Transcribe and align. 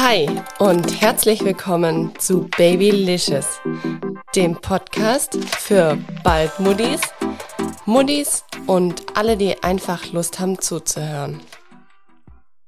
Hi 0.00 0.28
und 0.60 1.00
herzlich 1.00 1.44
willkommen 1.44 2.16
zu 2.20 2.48
Babylicious, 2.56 3.58
dem 4.36 4.54
Podcast 4.54 5.36
für 5.44 5.98
bald 6.22 6.60
Muddis, 6.60 7.00
Muddis 7.84 8.44
und 8.68 9.18
alle, 9.18 9.36
die 9.36 9.60
einfach 9.64 10.12
Lust 10.12 10.38
haben 10.38 10.60
zuzuhören. 10.60 11.40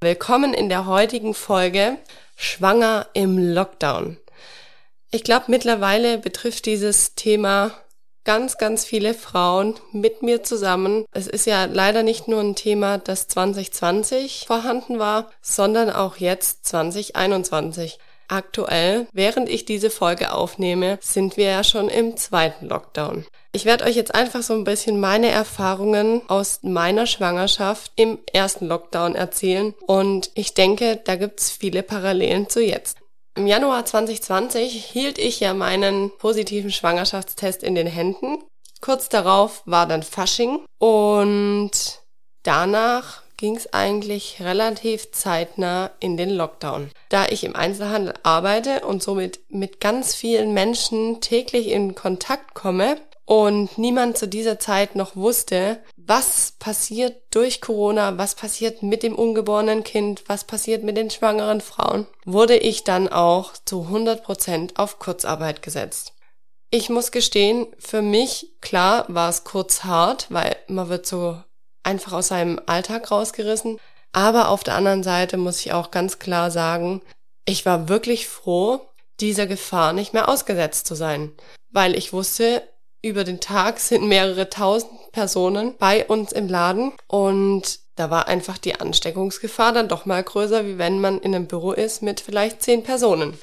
Willkommen 0.01 0.55
in 0.55 0.69
der 0.69 0.87
heutigen 0.87 1.33
Folge 1.33 1.99
Schwanger 2.35 3.07
im 3.15 3.39
Lockdown. 3.39 4.17
Ich 5.13 5.23
glaube, 5.23 5.45
mittlerweile 5.47 6.19
betrifft 6.19 6.67
dieses 6.67 7.15
Thema 7.15 7.71
ganz, 8.25 8.59
ganz 8.59 8.85
viele 8.85 9.15
Frauen 9.15 9.75
mit 9.93 10.23
mir 10.23 10.43
zusammen. 10.43 11.05
Es 11.13 11.27
ist 11.27 11.47
ja 11.47 11.65
leider 11.65 12.03
nicht 12.03 12.29
nur 12.29 12.41
ein 12.41 12.55
Thema, 12.55 12.99
das 12.99 13.29
2020 13.29 14.45
vorhanden 14.47 14.99
war, 14.99 15.31
sondern 15.43 15.91
auch 15.91 16.17
jetzt 16.17 16.67
2021. 16.67 17.99
Aktuell, 18.29 19.09
während 19.13 19.49
ich 19.49 19.65
diese 19.65 19.91
Folge 19.91 20.33
aufnehme, 20.33 20.99
sind 21.01 21.37
wir 21.37 21.47
ja 21.47 21.65
schon 21.65 21.89
im 21.89 22.17
zweiten 22.17 22.69
Lockdown. 22.69 23.27
Ich 23.51 23.65
werde 23.65 23.85
euch 23.85 23.97
jetzt 23.97 24.15
einfach 24.15 24.43
so 24.43 24.55
ein 24.55 24.63
bisschen 24.63 25.01
meine 25.01 25.29
Erfahrungen 25.29 26.23
aus 26.29 26.61
meiner 26.63 27.07
Schwangerschaft 27.07 27.91
im 27.97 28.21
ersten 28.33 28.69
Lockdown 28.69 29.17
erzählen 29.17 29.75
und 29.85 30.31
ich 30.35 30.55
denke, 30.55 31.01
da 31.05 31.17
gibt's 31.17 31.51
viele 31.51 31.83
Parallelen 31.83 32.49
zu 32.49 32.63
jetzt. 32.63 33.00
Im 33.41 33.47
Januar 33.47 33.87
2020 33.87 34.85
hielt 34.85 35.19
ich 35.19 35.41
ja 35.41 35.55
meinen 35.55 36.11
positiven 36.19 36.71
Schwangerschaftstest 36.71 37.63
in 37.63 37.75
den 37.75 37.87
Händen. 37.87 38.37
Kurz 38.83 39.09
darauf 39.09 39.63
war 39.65 39.87
dann 39.87 40.03
Fasching 40.03 40.61
und 40.79 41.71
danach 42.43 43.23
ging 43.39 43.57
es 43.57 43.73
eigentlich 43.73 44.43
relativ 44.43 45.13
zeitnah 45.13 45.91
in 46.01 46.19
den 46.19 46.29
Lockdown. 46.29 46.91
Da 47.09 47.29
ich 47.31 47.43
im 47.43 47.57
Einzelhandel 47.57 48.13
arbeite 48.25 48.85
und 48.85 49.03
somit 49.03 49.41
mit 49.49 49.81
ganz 49.81 50.15
vielen 50.15 50.53
Menschen 50.53 51.23
täglich 51.23 51.69
in 51.69 51.95
Kontakt 51.95 52.53
komme, 52.53 52.99
und 53.31 53.79
niemand 53.79 54.19
zu 54.19 54.27
dieser 54.27 54.59
Zeit 54.59 54.97
noch 54.97 55.15
wusste, 55.15 55.79
was 56.07 56.53
passiert 56.59 57.23
durch 57.31 57.61
Corona, 57.61 58.19
was 58.19 58.35
passiert 58.35 58.83
mit 58.83 59.03
dem 59.03 59.15
ungeborenen 59.15 59.85
Kind, 59.85 60.25
was 60.27 60.45
passiert 60.45 60.83
mit 60.85 60.97
den 60.97 61.11
schwangeren 61.11 61.61
Frauen, 61.61 62.07
wurde 62.25 62.57
ich 62.57 62.85
dann 62.85 63.09
auch 63.09 63.53
zu 63.65 63.83
100 63.83 64.23
Prozent 64.23 64.79
auf 64.79 64.99
Kurzarbeit 64.99 65.63
gesetzt. 65.63 66.15
Ich 66.71 66.89
muss 66.89 67.11
gestehen, 67.11 67.67
für 67.79 68.03
mich, 68.03 68.53
klar, 68.61 69.05
war 69.09 69.29
es 69.29 69.45
kurz 69.45 69.85
hart, 69.85 70.27
weil 70.31 70.57
man 70.69 70.89
wird 70.89 71.07
so 71.07 71.43
einfach 71.83 72.13
aus 72.13 72.29
seinem 72.29 72.61
Alltag 72.67 73.11
rausgerissen. 73.11 73.79
Aber 74.13 74.49
auf 74.49 74.65
der 74.65 74.75
anderen 74.75 75.03
Seite 75.03 75.37
muss 75.37 75.61
ich 75.61 75.73
auch 75.73 75.91
ganz 75.91 76.19
klar 76.19 76.51
sagen, 76.51 77.03
ich 77.45 77.67
war 77.67 77.89
wirklich 77.89 78.29
froh, 78.29 78.81
dieser 79.21 79.47
Gefahr 79.47 79.93
nicht 79.93 80.13
mehr 80.13 80.29
ausgesetzt 80.29 80.87
zu 80.87 80.95
sein, 80.95 81.33
weil 81.71 81.97
ich 81.97 82.13
wusste, 82.13 82.63
über 83.03 83.25
den 83.25 83.41
Tag 83.41 83.81
sind 83.81 84.07
mehrere 84.07 84.51
tausend 84.51 84.93
Personen 85.13 85.75
bei 85.79 86.07
uns 86.07 86.33
im 86.33 86.49
Laden 86.49 86.93
und 87.07 87.81
da 87.97 88.11
war 88.11 88.29
einfach 88.29 88.57
die 88.57 88.81
Ansteckungsgefahr 88.81 89.73
dann 89.73 89.89
doch 89.89 90.07
mal 90.07 90.23
größer, 90.23 90.67
wie 90.67 90.79
wenn 90.79 91.01
man 91.01 91.19
in 91.21 91.35
einem 91.35 91.47
Büro 91.47 91.73
ist 91.73 92.03
mit 92.03 92.21
vielleicht 92.21 92.63
zehn 92.63 92.83
Personen. 92.83 93.39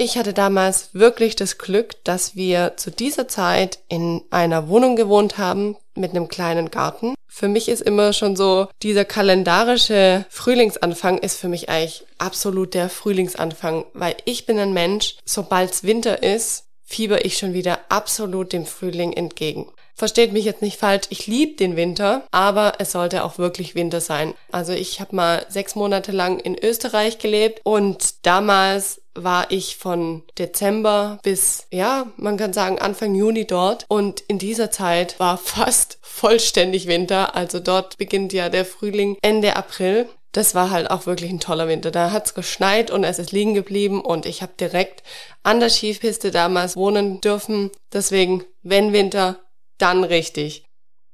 Ich 0.00 0.16
hatte 0.16 0.32
damals 0.32 0.90
wirklich 0.94 1.34
das 1.34 1.58
Glück, 1.58 2.02
dass 2.04 2.36
wir 2.36 2.76
zu 2.76 2.92
dieser 2.92 3.26
Zeit 3.26 3.80
in 3.88 4.22
einer 4.30 4.68
Wohnung 4.68 4.94
gewohnt 4.94 5.38
haben 5.38 5.76
mit 5.96 6.12
einem 6.12 6.28
kleinen 6.28 6.70
Garten. 6.70 7.14
Für 7.26 7.48
mich 7.48 7.68
ist 7.68 7.82
immer 7.82 8.12
schon 8.12 8.36
so, 8.36 8.68
dieser 8.82 9.04
kalendarische 9.04 10.24
Frühlingsanfang 10.30 11.18
ist 11.18 11.38
für 11.38 11.48
mich 11.48 11.68
eigentlich 11.68 12.04
absolut 12.16 12.74
der 12.74 12.88
Frühlingsanfang, 12.88 13.84
weil 13.92 14.16
ich 14.24 14.46
bin 14.46 14.58
ein 14.58 14.72
Mensch, 14.72 15.16
sobald 15.24 15.72
es 15.72 15.82
Winter 15.82 16.22
ist, 16.22 16.64
fieber 16.84 17.24
ich 17.24 17.36
schon 17.36 17.52
wieder 17.52 17.80
absolut 17.88 18.52
dem 18.52 18.66
Frühling 18.66 19.12
entgegen. 19.12 19.70
Versteht 19.98 20.32
mich 20.32 20.44
jetzt 20.44 20.62
nicht 20.62 20.78
falsch, 20.78 21.06
ich 21.10 21.26
liebe 21.26 21.56
den 21.56 21.74
Winter, 21.74 22.22
aber 22.30 22.74
es 22.78 22.92
sollte 22.92 23.24
auch 23.24 23.36
wirklich 23.36 23.74
Winter 23.74 24.00
sein. 24.00 24.32
Also 24.52 24.72
ich 24.72 25.00
habe 25.00 25.16
mal 25.16 25.44
sechs 25.48 25.74
Monate 25.74 26.12
lang 26.12 26.38
in 26.38 26.56
Österreich 26.56 27.18
gelebt 27.18 27.62
und 27.64 28.24
damals 28.24 29.02
war 29.16 29.50
ich 29.50 29.76
von 29.76 30.22
Dezember 30.38 31.18
bis, 31.24 31.66
ja, 31.72 32.06
man 32.16 32.36
kann 32.36 32.52
sagen 32.52 32.78
Anfang 32.78 33.16
Juni 33.16 33.44
dort 33.44 33.86
und 33.88 34.20
in 34.20 34.38
dieser 34.38 34.70
Zeit 34.70 35.18
war 35.18 35.36
fast 35.44 35.98
vollständig 36.00 36.86
Winter. 36.86 37.34
Also 37.34 37.58
dort 37.58 37.98
beginnt 37.98 38.32
ja 38.32 38.50
der 38.50 38.64
Frühling 38.64 39.16
Ende 39.20 39.56
April 39.56 40.06
das 40.32 40.54
war 40.54 40.70
halt 40.70 40.90
auch 40.90 41.06
wirklich 41.06 41.30
ein 41.30 41.40
toller 41.40 41.68
Winter. 41.68 41.90
Da 41.90 42.12
hat's 42.12 42.34
geschneit 42.34 42.90
und 42.90 43.02
es 43.02 43.18
ist 43.18 43.32
liegen 43.32 43.54
geblieben 43.54 44.00
und 44.00 44.26
ich 44.26 44.42
habe 44.42 44.52
direkt 44.60 45.02
an 45.42 45.58
der 45.58 45.70
Skipiste 45.70 46.30
damals 46.30 46.76
wohnen 46.76 47.20
dürfen. 47.20 47.70
Deswegen, 47.92 48.44
wenn 48.62 48.92
Winter, 48.92 49.38
dann 49.78 50.04
richtig. 50.04 50.64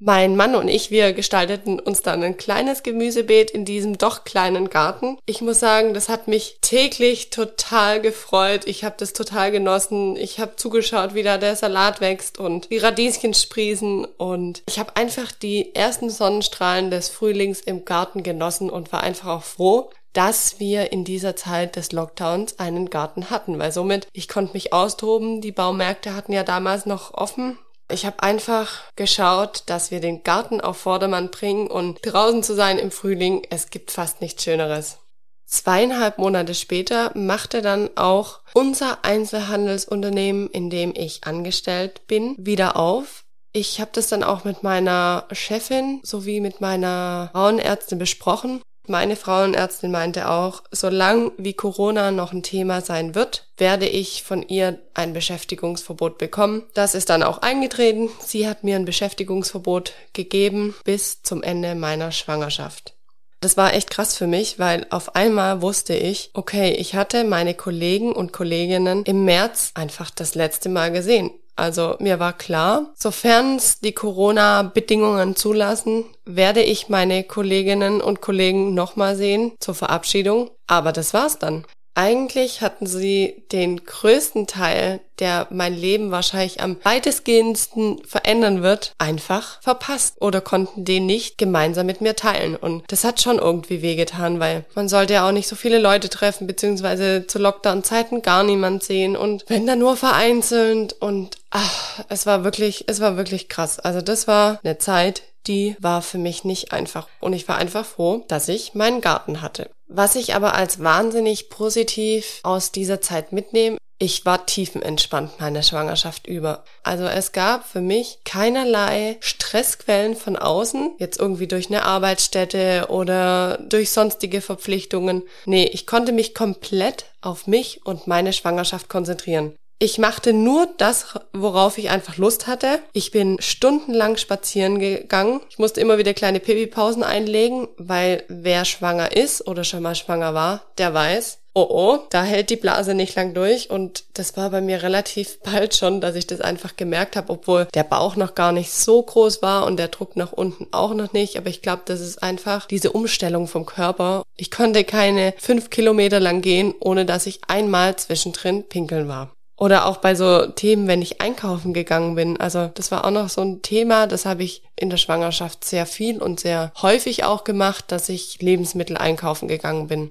Mein 0.00 0.34
Mann 0.34 0.56
und 0.56 0.66
ich, 0.68 0.90
wir 0.90 1.12
gestalteten 1.12 1.78
uns 1.78 2.02
dann 2.02 2.22
ein 2.24 2.36
kleines 2.36 2.82
Gemüsebeet 2.82 3.52
in 3.52 3.64
diesem 3.64 3.96
doch 3.96 4.24
kleinen 4.24 4.68
Garten. 4.68 5.18
Ich 5.24 5.40
muss 5.40 5.60
sagen, 5.60 5.94
das 5.94 6.08
hat 6.08 6.26
mich 6.26 6.58
täglich 6.60 7.30
total 7.30 8.00
gefreut. 8.02 8.66
Ich 8.66 8.82
habe 8.82 8.96
das 8.98 9.12
total 9.12 9.52
genossen. 9.52 10.16
Ich 10.16 10.40
habe 10.40 10.56
zugeschaut, 10.56 11.14
wie 11.14 11.22
da 11.22 11.38
der 11.38 11.54
Salat 11.54 12.00
wächst 12.00 12.38
und 12.38 12.70
die 12.70 12.78
Radieschen 12.78 13.34
sprießen 13.34 14.04
und 14.04 14.62
ich 14.68 14.80
habe 14.80 14.96
einfach 14.96 15.30
die 15.30 15.74
ersten 15.76 16.10
Sonnenstrahlen 16.10 16.90
des 16.90 17.08
Frühlings 17.08 17.60
im 17.60 17.84
Garten 17.84 18.24
genossen 18.24 18.70
und 18.70 18.92
war 18.92 19.02
einfach 19.02 19.28
auch 19.28 19.44
froh, 19.44 19.90
dass 20.12 20.58
wir 20.58 20.92
in 20.92 21.04
dieser 21.04 21.36
Zeit 21.36 21.76
des 21.76 21.92
Lockdowns 21.92 22.58
einen 22.58 22.90
Garten 22.90 23.30
hatten, 23.30 23.58
weil 23.58 23.72
somit 23.72 24.08
ich 24.12 24.28
konnte 24.28 24.52
mich 24.52 24.72
austoben. 24.72 25.40
Die 25.40 25.52
Baumärkte 25.52 26.14
hatten 26.14 26.32
ja 26.32 26.42
damals 26.42 26.84
noch 26.84 27.14
offen 27.14 27.58
ich 27.90 28.06
habe 28.06 28.22
einfach 28.22 28.82
geschaut, 28.96 29.64
dass 29.66 29.90
wir 29.90 30.00
den 30.00 30.22
Garten 30.22 30.60
auf 30.60 30.78
Vordermann 30.78 31.30
bringen 31.30 31.68
und 31.68 31.98
draußen 32.02 32.42
zu 32.42 32.54
sein 32.54 32.78
im 32.78 32.90
Frühling, 32.90 33.46
es 33.50 33.70
gibt 33.70 33.90
fast 33.90 34.20
nichts 34.20 34.42
Schöneres. 34.42 34.98
Zweieinhalb 35.46 36.18
Monate 36.18 36.54
später 36.54 37.12
machte 37.14 37.60
dann 37.62 37.90
auch 37.96 38.40
unser 38.54 39.04
Einzelhandelsunternehmen, 39.04 40.48
in 40.48 40.70
dem 40.70 40.94
ich 40.96 41.24
angestellt 41.24 42.06
bin, 42.06 42.34
wieder 42.38 42.76
auf. 42.76 43.24
Ich 43.52 43.80
habe 43.80 43.90
das 43.92 44.08
dann 44.08 44.24
auch 44.24 44.44
mit 44.44 44.62
meiner 44.62 45.28
Chefin 45.30 46.00
sowie 46.02 46.40
mit 46.40 46.60
meiner 46.60 47.28
Frauenärztin 47.32 47.98
besprochen 47.98 48.62
meine 48.86 49.16
Frauenärztin 49.16 49.90
meinte 49.90 50.28
auch, 50.28 50.62
solange 50.70 51.32
wie 51.38 51.54
Corona 51.54 52.10
noch 52.10 52.32
ein 52.32 52.42
Thema 52.42 52.80
sein 52.80 53.14
wird, 53.14 53.46
werde 53.56 53.86
ich 53.86 54.22
von 54.22 54.42
ihr 54.42 54.78
ein 54.94 55.12
Beschäftigungsverbot 55.12 56.18
bekommen. 56.18 56.64
Das 56.74 56.94
ist 56.94 57.10
dann 57.10 57.22
auch 57.22 57.38
eingetreten. 57.38 58.10
Sie 58.20 58.48
hat 58.48 58.64
mir 58.64 58.76
ein 58.76 58.84
Beschäftigungsverbot 58.84 59.92
gegeben 60.12 60.74
bis 60.84 61.22
zum 61.22 61.42
Ende 61.42 61.74
meiner 61.74 62.12
Schwangerschaft. 62.12 62.94
Das 63.40 63.58
war 63.58 63.74
echt 63.74 63.90
krass 63.90 64.16
für 64.16 64.26
mich, 64.26 64.58
weil 64.58 64.86
auf 64.88 65.16
einmal 65.16 65.60
wusste 65.60 65.94
ich, 65.94 66.30
okay, 66.32 66.72
ich 66.72 66.94
hatte 66.94 67.24
meine 67.24 67.52
Kollegen 67.52 68.12
und 68.12 68.32
Kolleginnen 68.32 69.04
im 69.04 69.26
März 69.26 69.72
einfach 69.74 70.10
das 70.10 70.34
letzte 70.34 70.70
Mal 70.70 70.90
gesehen. 70.90 71.30
Also 71.56 71.96
mir 72.00 72.18
war 72.18 72.32
klar, 72.32 72.92
sofern 72.96 73.56
es 73.56 73.80
die 73.80 73.92
Corona-Bedingungen 73.92 75.36
zulassen, 75.36 76.04
werde 76.24 76.62
ich 76.62 76.88
meine 76.88 77.24
Kolleginnen 77.24 78.00
und 78.00 78.20
Kollegen 78.20 78.74
nochmal 78.74 79.16
sehen 79.16 79.52
zur 79.60 79.74
Verabschiedung. 79.74 80.50
Aber 80.66 80.92
das 80.92 81.14
war's 81.14 81.38
dann. 81.38 81.64
Eigentlich 81.96 82.60
hatten 82.60 82.86
sie 82.86 83.44
den 83.52 83.84
größten 83.84 84.48
Teil, 84.48 85.00
der 85.20 85.46
mein 85.50 85.74
Leben 85.74 86.10
wahrscheinlich 86.10 86.60
am 86.60 86.76
weitestgehendsten 86.82 88.04
verändern 88.04 88.62
wird, 88.62 88.92
einfach 88.98 89.62
verpasst 89.62 90.16
oder 90.20 90.40
konnten 90.40 90.84
den 90.84 91.06
nicht 91.06 91.38
gemeinsam 91.38 91.86
mit 91.86 92.00
mir 92.00 92.16
teilen. 92.16 92.56
Und 92.56 92.82
das 92.88 93.04
hat 93.04 93.22
schon 93.22 93.38
irgendwie 93.38 93.80
wehgetan, 93.80 94.40
weil 94.40 94.64
man 94.74 94.88
sollte 94.88 95.14
ja 95.14 95.28
auch 95.28 95.32
nicht 95.32 95.46
so 95.46 95.54
viele 95.54 95.78
Leute 95.78 96.08
treffen, 96.08 96.48
beziehungsweise 96.48 97.28
zu 97.28 97.38
Lockdown-Zeiten 97.38 98.22
gar 98.22 98.42
niemand 98.42 98.82
sehen 98.82 99.16
und 99.16 99.44
wenn 99.46 99.64
dann 99.64 99.78
nur 99.78 99.96
vereinzelt 99.96 100.94
und 100.94 101.36
ach, 101.54 102.04
es 102.10 102.26
war 102.26 102.44
wirklich, 102.44 102.84
es 102.88 103.00
war 103.00 103.16
wirklich 103.16 103.48
krass. 103.48 103.78
Also 103.78 104.02
das 104.02 104.26
war 104.28 104.60
eine 104.62 104.76
Zeit, 104.76 105.22
die 105.46 105.76
war 105.78 106.02
für 106.02 106.18
mich 106.18 106.44
nicht 106.44 106.72
einfach. 106.72 107.08
Und 107.20 107.32
ich 107.32 107.48
war 107.48 107.56
einfach 107.56 107.86
froh, 107.86 108.24
dass 108.28 108.48
ich 108.48 108.74
meinen 108.74 109.00
Garten 109.00 109.40
hatte. 109.40 109.70
Was 109.86 110.16
ich 110.16 110.34
aber 110.34 110.54
als 110.54 110.82
wahnsinnig 110.82 111.48
positiv 111.50 112.40
aus 112.42 112.72
dieser 112.72 113.00
Zeit 113.00 113.32
mitnehme, 113.32 113.78
ich 114.00 114.26
war 114.26 114.44
tiefenentspannt 114.44 115.38
meine 115.38 115.62
Schwangerschaft 115.62 116.26
über. 116.26 116.64
Also 116.82 117.04
es 117.04 117.30
gab 117.30 117.64
für 117.64 117.80
mich 117.80 118.18
keinerlei 118.24 119.18
Stressquellen 119.20 120.16
von 120.16 120.36
außen, 120.36 120.96
jetzt 120.98 121.20
irgendwie 121.20 121.46
durch 121.46 121.68
eine 121.68 121.84
Arbeitsstätte 121.84 122.86
oder 122.88 123.58
durch 123.58 123.92
sonstige 123.92 124.40
Verpflichtungen. 124.40 125.22
Nee, 125.46 125.70
ich 125.72 125.86
konnte 125.86 126.10
mich 126.10 126.34
komplett 126.34 127.04
auf 127.20 127.46
mich 127.46 127.86
und 127.86 128.08
meine 128.08 128.32
Schwangerschaft 128.32 128.88
konzentrieren. 128.88 129.54
Ich 129.78 129.98
machte 129.98 130.32
nur 130.32 130.68
das, 130.78 131.18
worauf 131.32 131.78
ich 131.78 131.90
einfach 131.90 132.16
Lust 132.16 132.46
hatte. 132.46 132.80
Ich 132.92 133.10
bin 133.10 133.36
stundenlang 133.40 134.16
spazieren 134.16 134.78
gegangen. 134.78 135.40
Ich 135.50 135.58
musste 135.58 135.80
immer 135.80 135.98
wieder 135.98 136.14
kleine 136.14 136.40
Pipi-Pausen 136.40 137.02
einlegen, 137.02 137.68
weil 137.76 138.24
wer 138.28 138.64
schwanger 138.64 139.14
ist 139.16 139.46
oder 139.46 139.64
schon 139.64 139.82
mal 139.82 139.94
schwanger 139.94 140.32
war, 140.32 140.62
der 140.78 140.94
weiß, 140.94 141.38
oh 141.54 141.66
oh, 141.68 141.98
da 142.10 142.22
hält 142.24 142.50
die 142.50 142.56
Blase 142.56 142.94
nicht 142.94 143.14
lang 143.14 143.34
durch. 143.34 143.70
Und 143.70 144.04
das 144.14 144.36
war 144.36 144.50
bei 144.50 144.60
mir 144.60 144.82
relativ 144.82 145.40
bald 145.44 145.74
schon, 145.74 146.00
dass 146.00 146.16
ich 146.16 146.26
das 146.26 146.40
einfach 146.40 146.76
gemerkt 146.76 147.16
habe, 147.16 147.32
obwohl 147.32 147.66
der 147.74 147.84
Bauch 147.84 148.16
noch 148.16 148.34
gar 148.34 148.52
nicht 148.52 148.72
so 148.72 149.02
groß 149.02 149.42
war 149.42 149.66
und 149.66 149.76
der 149.76 149.88
Druck 149.88 150.16
nach 150.16 150.32
unten 150.32 150.66
auch 150.72 150.94
noch 150.94 151.12
nicht. 151.12 151.36
Aber 151.36 151.48
ich 151.48 151.62
glaube, 151.62 151.82
das 151.84 152.00
ist 152.00 152.22
einfach 152.22 152.66
diese 152.66 152.92
Umstellung 152.92 153.48
vom 153.48 153.66
Körper. 153.66 154.24
Ich 154.36 154.50
konnte 154.50 154.84
keine 154.84 155.34
fünf 155.38 155.70
Kilometer 155.70 156.20
lang 156.20 156.42
gehen, 156.42 156.74
ohne 156.80 157.06
dass 157.06 157.26
ich 157.26 157.40
einmal 157.48 157.96
zwischendrin 157.96 158.68
pinkeln 158.68 159.08
war. 159.08 159.30
Oder 159.56 159.86
auch 159.86 159.98
bei 159.98 160.16
so 160.16 160.46
Themen, 160.46 160.88
wenn 160.88 161.00
ich 161.00 161.20
einkaufen 161.20 161.74
gegangen 161.74 162.16
bin. 162.16 162.40
Also 162.40 162.70
das 162.74 162.90
war 162.90 163.04
auch 163.04 163.10
noch 163.10 163.28
so 163.28 163.40
ein 163.40 163.62
Thema, 163.62 164.08
das 164.08 164.26
habe 164.26 164.42
ich 164.42 164.62
in 164.74 164.90
der 164.90 164.96
Schwangerschaft 164.96 165.64
sehr 165.64 165.86
viel 165.86 166.20
und 166.20 166.40
sehr 166.40 166.72
häufig 166.82 167.22
auch 167.22 167.44
gemacht, 167.44 167.84
dass 167.92 168.08
ich 168.08 168.42
Lebensmittel 168.42 168.96
einkaufen 168.96 169.46
gegangen 169.46 169.86
bin. 169.86 170.10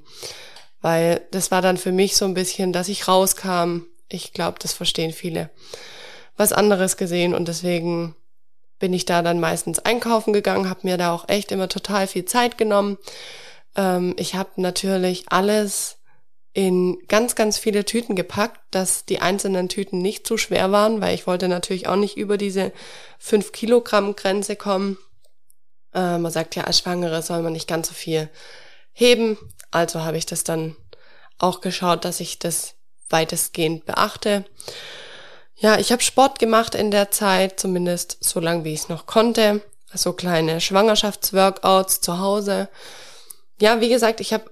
Weil 0.81 1.22
das 1.31 1.51
war 1.51 1.62
dann 1.62 1.78
für 1.78 1.92
mich 1.92 2.16
so 2.16 2.25
ein 2.25 2.34
bisschen, 2.34 2.72
dass 2.72 2.88
ich 2.88 3.07
rauskam. 3.07 3.81
Ich 4.07 4.31
glaube, 4.31 4.60
das 4.60 4.74
verstehen 4.74 5.12
viele. 5.12 5.50
Was 6.38 6.54
anderes 6.54 6.95
gesehen 6.95 7.34
und 7.34 7.48
deswegen 7.48 8.16
bin 8.80 8.94
ich 8.94 9.06
da 9.06 9.22
dann 9.22 9.40
meistens 9.40 9.80
einkaufen 9.80 10.34
gegangen, 10.34 10.69
habe 10.69 10.81
mir 10.84 10.98
da 10.98 11.13
auch 11.13 11.30
echt 11.30 11.51
immer 11.51 11.69
total 11.69 12.07
viel 12.07 12.25
Zeit 12.25 12.57
genommen. 12.57 12.98
Ähm, 13.75 14.13
ich 14.18 14.36
habe 14.36 14.50
natürlich 14.57 15.25
alles 15.30 15.98
in 16.54 17.00
ganz, 17.08 17.36
ganz 17.36 17.58
viele 17.58 17.84
Tüten 17.84 18.16
gepackt, 18.16 18.62
dass 18.72 19.06
die 19.06 19.20
einzelnen 19.20 19.70
Tüten 19.70 19.98
nicht 20.00 20.28
zu 20.28 20.38
schwer 20.38 20.72
waren, 20.72 21.02
weil 21.02 21.16
ich 21.16 21.26
wollte 21.26 21.48
natürlich 21.48 21.88
auch 21.88 21.96
nicht 21.96 22.16
über 22.16 22.38
diese 22.38 22.72
5 23.18 23.52
Kilogramm 23.52 24.16
Grenze 24.16 24.56
kommen. 24.56 24.98
Äh, 25.94 26.20
man 26.20 26.32
sagt 26.32 26.56
ja, 26.56 26.66
als 26.66 26.80
Schwangere 26.80 27.24
soll 27.24 27.42
man 27.42 27.54
nicht 27.54 27.68
ganz 27.68 27.88
so 27.88 27.96
viel 27.96 28.30
heben. 28.92 29.38
Also 29.72 30.02
habe 30.02 30.18
ich 30.18 30.28
das 30.28 30.44
dann 30.44 30.76
auch 31.40 31.60
geschaut, 31.60 32.06
dass 32.06 32.20
ich 32.20 32.38
das 32.38 32.76
weitestgehend 33.10 33.86
beachte. 33.86 34.46
Ja, 35.56 35.80
ich 35.80 35.92
habe 35.92 36.04
Sport 36.04 36.38
gemacht 36.38 36.76
in 36.76 36.92
der 36.92 37.10
Zeit, 37.10 37.60
zumindest 37.60 38.18
so 38.24 38.40
lange, 38.40 38.64
wie 38.64 38.74
ich 38.74 38.82
es 38.82 38.90
noch 38.90 39.08
konnte. 39.08 39.62
So 39.94 40.14
kleine 40.14 40.62
Schwangerschaftsworkouts 40.62 42.02
zu 42.02 42.20
Hause. 42.20 42.70
Ja, 43.60 43.80
wie 43.82 43.90
gesagt, 43.90 44.20
ich 44.20 44.34
habe 44.34 44.52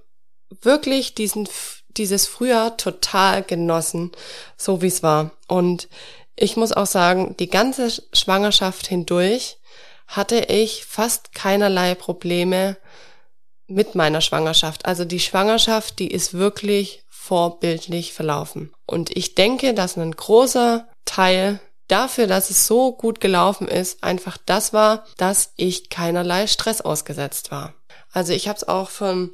wirklich 0.60 1.14
diesen 1.14 1.48
dieses 1.96 2.26
Frühjahr 2.26 2.76
total 2.76 3.42
genossen, 3.42 4.12
so 4.56 4.82
wie 4.82 4.86
es 4.86 5.02
war. 5.02 5.32
Und 5.48 5.88
ich 6.36 6.56
muss 6.56 6.72
auch 6.72 6.86
sagen, 6.86 7.36
die 7.38 7.48
ganze 7.50 7.90
Schwangerschaft 8.12 8.86
hindurch 8.86 9.58
hatte 10.06 10.40
ich 10.48 10.84
fast 10.84 11.32
keinerlei 11.34 11.94
Probleme 11.94 12.76
mit 13.66 13.94
meiner 13.94 14.20
Schwangerschaft. 14.20 14.86
Also 14.86 15.04
die 15.04 15.20
Schwangerschaft, 15.20 15.98
die 15.98 16.10
ist 16.10 16.34
wirklich 16.34 17.04
vorbildlich 17.08 18.12
verlaufen. 18.12 18.72
Und 18.86 19.16
ich 19.16 19.34
denke, 19.34 19.74
dass 19.74 19.96
ein 19.96 20.12
großer 20.12 20.88
Teil 21.04 21.60
dafür, 21.88 22.26
dass 22.26 22.50
es 22.50 22.66
so 22.66 22.92
gut 22.92 23.20
gelaufen 23.20 23.68
ist, 23.68 24.02
einfach 24.02 24.38
das 24.44 24.72
war, 24.72 25.04
dass 25.16 25.52
ich 25.56 25.88
keinerlei 25.88 26.46
Stress 26.46 26.80
ausgesetzt 26.80 27.50
war. 27.50 27.74
Also 28.12 28.32
ich 28.32 28.48
habe 28.48 28.56
es 28.56 28.66
auch 28.66 28.90
von 28.90 29.32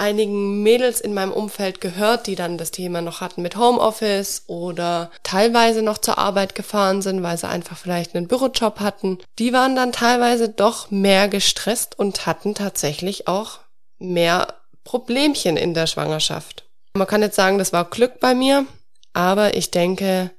einigen 0.00 0.62
Mädels 0.62 1.00
in 1.00 1.14
meinem 1.14 1.32
Umfeld 1.32 1.80
gehört, 1.80 2.26
die 2.26 2.34
dann 2.34 2.58
das 2.58 2.70
Thema 2.70 3.02
noch 3.02 3.20
hatten 3.20 3.42
mit 3.42 3.56
Homeoffice 3.56 4.44
oder 4.46 5.10
teilweise 5.22 5.82
noch 5.82 5.98
zur 5.98 6.18
Arbeit 6.18 6.54
gefahren 6.54 7.02
sind, 7.02 7.22
weil 7.22 7.36
sie 7.36 7.48
einfach 7.48 7.76
vielleicht 7.76 8.14
einen 8.14 8.28
Bürojob 8.28 8.80
hatten. 8.80 9.18
Die 9.38 9.52
waren 9.52 9.76
dann 9.76 9.92
teilweise 9.92 10.48
doch 10.48 10.90
mehr 10.90 11.28
gestresst 11.28 11.98
und 11.98 12.26
hatten 12.26 12.54
tatsächlich 12.54 13.28
auch 13.28 13.60
mehr 13.98 14.54
Problemchen 14.84 15.56
in 15.56 15.74
der 15.74 15.86
Schwangerschaft. 15.86 16.64
Man 16.94 17.06
kann 17.06 17.22
jetzt 17.22 17.36
sagen, 17.36 17.58
das 17.58 17.72
war 17.72 17.84
Glück 17.84 18.20
bei 18.20 18.34
mir, 18.34 18.66
aber 19.12 19.54
ich 19.54 19.70
denke, 19.70 20.30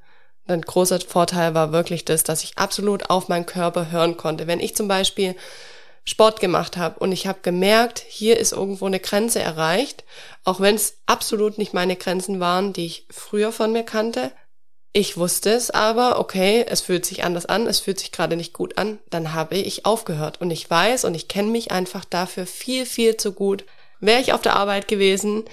ein 0.48 0.62
großer 0.62 1.00
Vorteil 1.02 1.54
war 1.54 1.72
wirklich 1.72 2.06
das, 2.06 2.24
dass 2.24 2.44
ich 2.44 2.58
absolut 2.58 3.10
auf 3.10 3.30
meinen 3.30 3.46
Körper 3.46 3.92
hören 3.92 4.18
konnte. 4.18 4.48
Wenn 4.48 4.60
ich 4.60 4.76
zum 4.76 4.88
Beispiel 4.88 5.36
Sport 6.06 6.40
gemacht 6.40 6.78
habe 6.78 7.00
und 7.00 7.12
ich 7.12 7.28
habe 7.28 7.40
gemerkt, 7.42 8.04
hier 8.08 8.38
ist 8.38 8.52
irgendwo 8.52 8.86
eine 8.86 9.00
Grenze 9.00 9.40
erreicht, 9.40 10.04
auch 10.44 10.60
wenn 10.60 10.76
es 10.76 10.98
absolut 11.06 11.58
nicht 11.58 11.74
meine 11.74 11.96
Grenzen 11.96 12.40
waren, 12.40 12.74
die 12.74 12.86
ich 12.86 13.06
früher 13.12 13.52
von 13.52 13.72
mir 13.72 13.84
kannte. 13.84 14.32
Ich 14.92 15.18
wusste 15.18 15.52
es 15.52 15.70
aber, 15.70 16.20
okay, 16.20 16.66
es 16.68 16.82
fühlt 16.82 17.06
sich 17.06 17.24
anders 17.24 17.46
an, 17.46 17.68
es 17.68 17.80
fühlt 17.80 18.00
sich 18.00 18.12
gerade 18.12 18.36
nicht 18.36 18.54
gut 18.54 18.78
an, 18.78 18.98
dann 19.12 19.34
habe 19.34 19.56
ich 19.56 19.86
aufgehört. 19.86 20.42
Und 20.42 20.50
ich 20.50 20.68
weiß 20.68 21.06
und 21.06 21.14
ich 21.14 21.28
kenne 21.28 21.52
mich 21.52 21.72
einfach 21.72 22.06
dafür 22.06 22.48
viel, 22.48 22.88
viel 22.88 23.16
zu 23.16 23.34
gut. 23.34 23.66
Wäre 24.00 24.22
ich 24.22 24.34
auf 24.34 24.42
der 24.42 24.56
Arbeit 24.56 24.88
gewesen, 24.88 25.46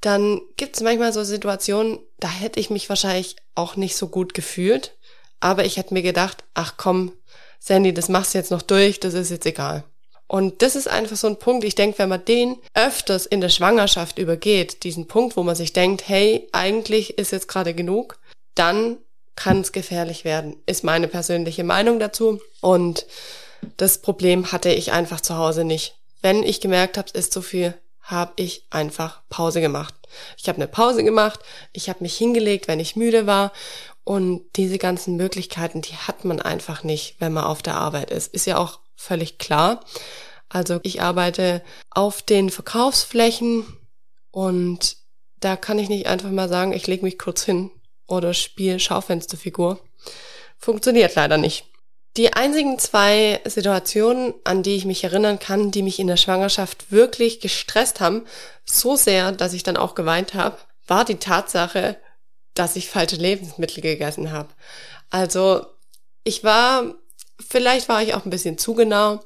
dann 0.00 0.42
gibt 0.56 0.76
es 0.76 0.82
manchmal 0.82 1.12
so 1.12 1.22
Situationen, 1.24 1.98
da 2.18 2.28
hätte 2.28 2.60
ich 2.60 2.70
mich 2.70 2.88
wahrscheinlich 2.88 3.36
auch 3.54 3.76
nicht 3.76 3.96
so 3.96 4.08
gut 4.08 4.34
gefühlt, 4.34 4.96
aber 5.40 5.64
ich 5.64 5.76
hätte 5.76 5.94
mir 5.94 6.02
gedacht, 6.02 6.44
ach 6.54 6.74
komm, 6.76 7.12
Sandy, 7.66 7.94
das 7.94 8.10
machst 8.10 8.34
du 8.34 8.38
jetzt 8.38 8.50
noch 8.50 8.60
durch, 8.60 9.00
das 9.00 9.14
ist 9.14 9.30
jetzt 9.30 9.46
egal. 9.46 9.84
Und 10.26 10.60
das 10.60 10.76
ist 10.76 10.86
einfach 10.86 11.16
so 11.16 11.28
ein 11.28 11.38
Punkt, 11.38 11.64
ich 11.64 11.74
denke, 11.74 11.98
wenn 11.98 12.10
man 12.10 12.22
den 12.22 12.58
öfters 12.74 13.24
in 13.24 13.40
der 13.40 13.48
Schwangerschaft 13.48 14.18
übergeht, 14.18 14.84
diesen 14.84 15.08
Punkt, 15.08 15.34
wo 15.38 15.42
man 15.42 15.54
sich 15.54 15.72
denkt, 15.72 16.06
hey, 16.06 16.46
eigentlich 16.52 17.16
ist 17.16 17.32
jetzt 17.32 17.48
gerade 17.48 17.72
genug, 17.72 18.18
dann 18.54 18.98
kann 19.34 19.62
es 19.62 19.72
gefährlich 19.72 20.26
werden, 20.26 20.56
ist 20.66 20.84
meine 20.84 21.08
persönliche 21.08 21.64
Meinung 21.64 21.98
dazu. 21.98 22.38
Und 22.60 23.06
das 23.78 23.96
Problem 23.96 24.52
hatte 24.52 24.68
ich 24.68 24.92
einfach 24.92 25.22
zu 25.22 25.38
Hause 25.38 25.64
nicht. 25.64 25.96
Wenn 26.20 26.42
ich 26.42 26.60
gemerkt 26.60 26.98
habe, 26.98 27.08
es 27.14 27.18
ist 27.18 27.32
zu 27.32 27.40
viel, 27.40 27.72
habe 28.02 28.34
ich 28.36 28.66
einfach 28.68 29.22
Pause 29.30 29.62
gemacht. 29.62 29.94
Ich 30.36 30.48
habe 30.48 30.56
eine 30.56 30.68
Pause 30.68 31.02
gemacht, 31.02 31.40
ich 31.72 31.88
habe 31.88 32.02
mich 32.02 32.14
hingelegt, 32.18 32.68
wenn 32.68 32.78
ich 32.78 32.94
müde 32.94 33.26
war 33.26 33.52
und 34.04 34.44
diese 34.56 34.78
ganzen 34.78 35.16
Möglichkeiten, 35.16 35.80
die 35.80 35.96
hat 35.96 36.24
man 36.24 36.40
einfach 36.40 36.84
nicht, 36.84 37.16
wenn 37.18 37.32
man 37.32 37.44
auf 37.44 37.62
der 37.62 37.76
Arbeit 37.76 38.10
ist. 38.10 38.32
Ist 38.32 38.46
ja 38.46 38.58
auch 38.58 38.80
völlig 38.94 39.38
klar. 39.38 39.80
Also 40.48 40.78
ich 40.82 41.00
arbeite 41.00 41.62
auf 41.90 42.22
den 42.22 42.50
Verkaufsflächen 42.50 43.64
und 44.30 44.96
da 45.40 45.56
kann 45.56 45.78
ich 45.78 45.88
nicht 45.88 46.06
einfach 46.06 46.30
mal 46.30 46.48
sagen, 46.48 46.72
ich 46.72 46.86
lege 46.86 47.04
mich 47.04 47.18
kurz 47.18 47.44
hin 47.44 47.70
oder 48.06 48.34
spiele 48.34 48.78
Schaufensterfigur. 48.78 49.80
Funktioniert 50.58 51.14
leider 51.14 51.38
nicht. 51.38 51.66
Die 52.16 52.32
einzigen 52.32 52.78
zwei 52.78 53.40
Situationen, 53.44 54.34
an 54.44 54.62
die 54.62 54.76
ich 54.76 54.84
mich 54.84 55.02
erinnern 55.02 55.40
kann, 55.40 55.72
die 55.72 55.82
mich 55.82 55.98
in 55.98 56.06
der 56.06 56.16
Schwangerschaft 56.16 56.92
wirklich 56.92 57.40
gestresst 57.40 58.00
haben, 58.00 58.24
so 58.64 58.94
sehr, 58.94 59.32
dass 59.32 59.52
ich 59.52 59.64
dann 59.64 59.76
auch 59.76 59.96
geweint 59.96 60.34
habe, 60.34 60.58
war 60.86 61.04
die 61.04 61.16
Tatsache, 61.16 61.96
dass 62.54 62.76
ich 62.76 62.88
falsche 62.88 63.16
Lebensmittel 63.16 63.82
gegessen 63.82 64.32
habe. 64.32 64.48
Also 65.10 65.66
ich 66.24 66.44
war, 66.44 66.94
vielleicht 67.46 67.88
war 67.88 68.02
ich 68.02 68.14
auch 68.14 68.24
ein 68.24 68.30
bisschen 68.30 68.58
zu 68.58 68.74
genau, 68.74 69.20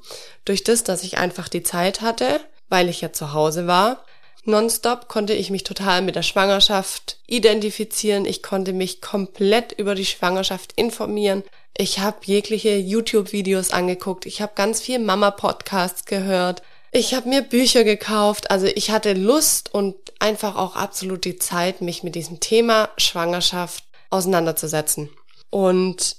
durch 0.45 0.63
das, 0.63 0.83
dass 0.83 1.03
ich 1.03 1.17
einfach 1.17 1.47
die 1.47 1.63
Zeit 1.63 2.01
hatte, 2.01 2.39
weil 2.67 2.89
ich 2.89 3.01
ja 3.01 3.13
zu 3.13 3.33
Hause 3.33 3.67
war. 3.67 4.03
Nonstop 4.45 5.07
konnte 5.07 5.33
ich 5.33 5.49
mich 5.49 5.63
total 5.63 6.01
mit 6.01 6.15
der 6.15 6.23
Schwangerschaft 6.23 7.19
identifizieren. 7.27 8.25
Ich 8.25 8.41
konnte 8.41 8.73
mich 8.73 9.01
komplett 9.01 9.73
über 9.73 9.95
die 9.95 10.05
Schwangerschaft 10.05 10.73
informieren. 10.75 11.43
Ich 11.77 11.99
habe 11.99 12.17
jegliche 12.23 12.75
YouTube-Videos 12.75 13.71
angeguckt. 13.71 14.25
Ich 14.25 14.41
habe 14.41 14.53
ganz 14.55 14.81
viel 14.81 14.99
Mama-Podcasts 14.99 16.05
gehört. 16.05 16.61
Ich 16.91 17.13
habe 17.13 17.29
mir 17.29 17.41
Bücher 17.41 17.83
gekauft. 17.83 18.49
Also 18.51 18.65
ich 18.65 18.91
hatte 18.91 19.13
Lust 19.13 19.73
und 19.73 19.95
einfach 20.19 20.55
auch 20.55 20.75
absolut 20.75 21.25
die 21.25 21.37
Zeit, 21.37 21.81
mich 21.81 22.03
mit 22.03 22.15
diesem 22.15 22.39
Thema 22.39 22.89
Schwangerschaft 22.97 23.83
auseinanderzusetzen. 24.09 25.09
Und 25.49 26.17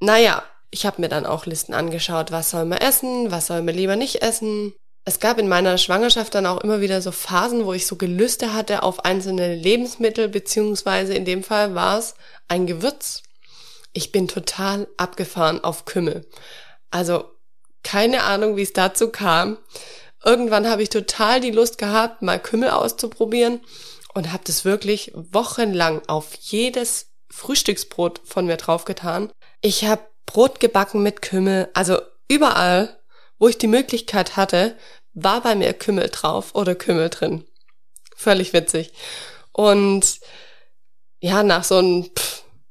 naja, 0.00 0.42
ich 0.70 0.86
habe 0.86 1.00
mir 1.00 1.08
dann 1.08 1.26
auch 1.26 1.46
Listen 1.46 1.74
angeschaut, 1.74 2.30
was 2.30 2.50
soll 2.50 2.64
man 2.64 2.78
essen, 2.78 3.30
was 3.30 3.48
soll 3.48 3.62
man 3.62 3.74
lieber 3.74 3.96
nicht 3.96 4.22
essen. 4.22 4.74
Es 5.04 5.20
gab 5.20 5.38
in 5.38 5.48
meiner 5.48 5.78
Schwangerschaft 5.78 6.34
dann 6.34 6.46
auch 6.46 6.60
immer 6.60 6.80
wieder 6.80 7.00
so 7.00 7.10
Phasen, 7.10 7.64
wo 7.64 7.72
ich 7.72 7.86
so 7.86 7.96
Gelüste 7.96 8.52
hatte 8.52 8.82
auf 8.82 9.04
einzelne 9.04 9.54
Lebensmittel, 9.54 10.28
beziehungsweise 10.28 11.14
in 11.14 11.24
dem 11.24 11.42
Fall 11.42 11.74
war 11.74 11.98
es 11.98 12.14
ein 12.46 12.66
Gewürz. 12.66 13.22
Ich 13.94 14.12
bin 14.12 14.28
total 14.28 14.86
abgefahren 14.98 15.64
auf 15.64 15.86
Kümmel. 15.86 16.28
Also 16.90 17.24
keine 17.82 18.24
Ahnung, 18.24 18.56
wie 18.56 18.62
es 18.62 18.72
dazu 18.72 19.10
kam. 19.10 19.58
Irgendwann 20.24 20.68
habe 20.68 20.82
ich 20.82 20.88
total 20.88 21.40
die 21.40 21.50
Lust 21.50 21.78
gehabt, 21.78 22.22
mal 22.22 22.40
Kümmel 22.40 22.70
auszuprobieren 22.70 23.60
und 24.14 24.32
habe 24.32 24.42
das 24.44 24.64
wirklich 24.64 25.12
wochenlang 25.14 26.02
auf 26.08 26.34
jedes 26.34 27.12
Frühstücksbrot 27.30 28.20
von 28.24 28.46
mir 28.46 28.56
draufgetan. 28.56 29.30
Ich 29.60 29.84
habe 29.84 30.02
Brot 30.26 30.60
gebacken 30.60 31.02
mit 31.02 31.22
Kümmel, 31.22 31.68
also 31.74 32.00
überall, 32.28 32.98
wo 33.38 33.48
ich 33.48 33.58
die 33.58 33.66
Möglichkeit 33.66 34.36
hatte, 34.36 34.76
war 35.14 35.40
bei 35.40 35.54
mir 35.54 35.72
Kümmel 35.72 36.08
drauf 36.08 36.54
oder 36.54 36.74
Kümmel 36.74 37.08
drin. 37.08 37.44
Völlig 38.16 38.52
witzig. 38.52 38.92
Und 39.52 40.20
ja, 41.20 41.42
nach 41.42 41.64
so 41.64 41.78
einem, 41.78 42.10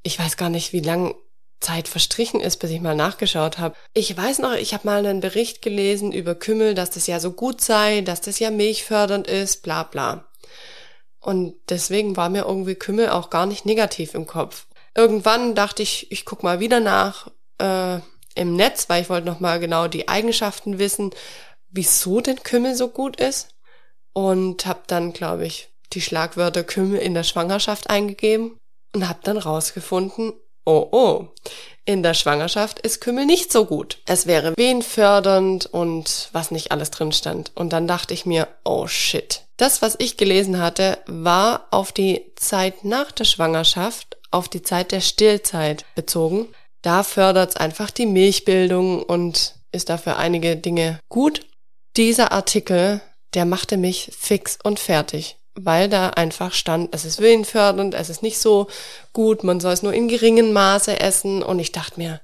ich 0.04 0.20
weiß 0.20 0.38
gar 0.38 0.50
nicht, 0.50 0.74
wie 0.74 0.82
lang 0.82 1.16
Zeit 1.60 1.88
verstrichen 1.88 2.40
ist, 2.40 2.58
bis 2.58 2.72
ich 2.72 2.82
mal 2.82 2.96
nachgeschaut 2.96 3.58
habe. 3.58 3.76
Ich 3.94 4.16
weiß 4.16 4.40
noch, 4.40 4.54
ich 4.54 4.74
habe 4.74 4.86
mal 4.86 5.06
einen 5.06 5.22
Bericht 5.22 5.62
gelesen 5.62 6.12
über 6.12 6.36
Kümmel, 6.36 6.76
dass 6.76 6.92
das 6.92 7.08
ja 7.08 7.20
so 7.20 7.32
gut 7.32 7.62
sei, 7.62 8.02
dass 8.02 8.22
das 8.22 8.40
ja 8.40 8.52
milchfördernd 8.52 9.28
ist, 9.28 9.64
bla 9.64 9.84
bla. 9.84 10.28
Und 11.20 11.56
deswegen 11.70 12.16
war 12.16 12.30
mir 12.30 12.46
irgendwie 12.46 12.76
Kümmel 12.76 13.10
auch 13.10 13.30
gar 13.30 13.46
nicht 13.46 13.66
negativ 13.66 14.14
im 14.14 14.28
Kopf. 14.28 14.68
Irgendwann 14.96 15.56
dachte 15.56 15.84
ich, 15.84 16.12
ich 16.12 16.26
guck 16.26 16.44
mal 16.44 16.60
wieder 16.60 16.80
nach 16.80 17.32
äh, 17.60 18.00
im 18.36 18.56
Netz, 18.56 18.88
weil 18.88 19.02
ich 19.02 19.10
wollte 19.10 19.28
noch 19.28 19.40
mal 19.40 19.60
genau 19.60 19.88
die 19.88 20.08
Eigenschaften 20.08 20.80
wissen, 20.80 21.12
wieso 21.70 22.22
denn 22.22 22.44
Kümmel 22.44 22.76
so 22.76 22.88
gut 22.88 23.20
ist. 23.20 23.50
Und 24.14 24.66
habe 24.66 24.82
dann, 24.88 25.14
glaube 25.14 25.46
ich, 25.46 25.70
die 25.94 26.02
Schlagwörter 26.02 26.64
Kümmel 26.64 27.00
in 27.00 27.14
der 27.14 27.24
Schwangerschaft 27.24 27.90
eingegeben 27.90 28.58
und 28.94 29.08
habe 29.08 29.20
dann 29.24 29.38
rausgefunden, 29.38 30.34
oh 30.68 30.90
oh, 30.92 31.28
in 31.86 32.04
der 32.04 32.14
Schwangerschaft 32.14 32.80
ist 32.80 33.00
Kümmel 33.00 33.26
nicht 33.26 33.52
so 33.52 33.66
gut. 33.66 34.00
Es 34.06 34.28
wäre 34.28 34.54
wehenfördernd 34.58 35.66
und 35.68 36.30
was 36.34 36.52
nicht 36.52 36.72
alles 36.72 36.92
drin 36.92 37.14
stand. 37.14 37.52
Und 37.56 37.72
dann 37.72 37.88
dachte 37.88 38.14
ich 38.14 38.26
mir, 38.26 38.50
oh 38.66 38.88
shit. 38.88 39.44
Das, 39.56 39.82
was 39.82 39.96
ich 39.98 40.18
gelesen 40.18 40.62
hatte, 40.62 41.00
war 41.08 41.68
auf 41.72 41.94
die 41.94 42.26
Zeit 42.36 42.84
nach 42.84 43.12
der 43.14 43.24
Schwangerschaft, 43.24 44.18
auf 44.30 44.50
die 44.50 44.62
Zeit 44.62 44.92
der 44.92 45.00
Stillzeit 45.00 45.86
bezogen. 45.96 46.50
Da 46.82 47.04
fördert 47.04 47.52
es 47.52 47.56
einfach 47.56 47.90
die 47.90 48.06
Milchbildung 48.06 49.02
und 49.02 49.56
ist 49.72 49.90
dafür 49.90 50.18
einige 50.18 50.58
Dinge 50.58 51.00
gut. 51.08 51.42
Dieser 51.96 52.34
Artikel, 52.34 53.00
der 53.34 53.46
machte 53.46 53.78
mich 53.78 54.12
fix 54.18 54.60
und 54.62 54.80
fertig 54.80 55.38
weil 55.60 55.90
da 55.90 56.10
einfach 56.12 56.54
stand, 56.54 56.94
es 56.94 57.04
ist 57.04 57.20
willenfördernd, 57.20 57.96
es 57.96 58.10
ist 58.10 58.22
nicht 58.22 58.40
so 58.40 58.68
gut, 59.12 59.44
man 59.44 59.60
soll 59.60 59.74
es 59.74 59.84
nur 59.84 59.94
in 59.94 60.08
geringen 60.08 60.54
Maße 60.54 61.00
essen. 61.00 61.42
Und 61.44 61.60
ich 61.60 61.72
dachte 61.72 62.00
mir, 62.00 62.22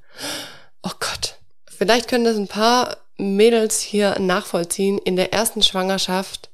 oh 0.84 0.92
Gott, 1.00 1.36
vielleicht 1.66 2.08
können 2.08 2.26
das 2.26 2.38
ein 2.38 2.48
paar 2.48 2.98
Mädels 3.18 3.80
hier 3.82 4.20
nachvollziehen. 4.20 5.00
In 5.00 5.16
der 5.16 5.34
ersten 5.34 5.64
Schwangerschaft 5.64 6.50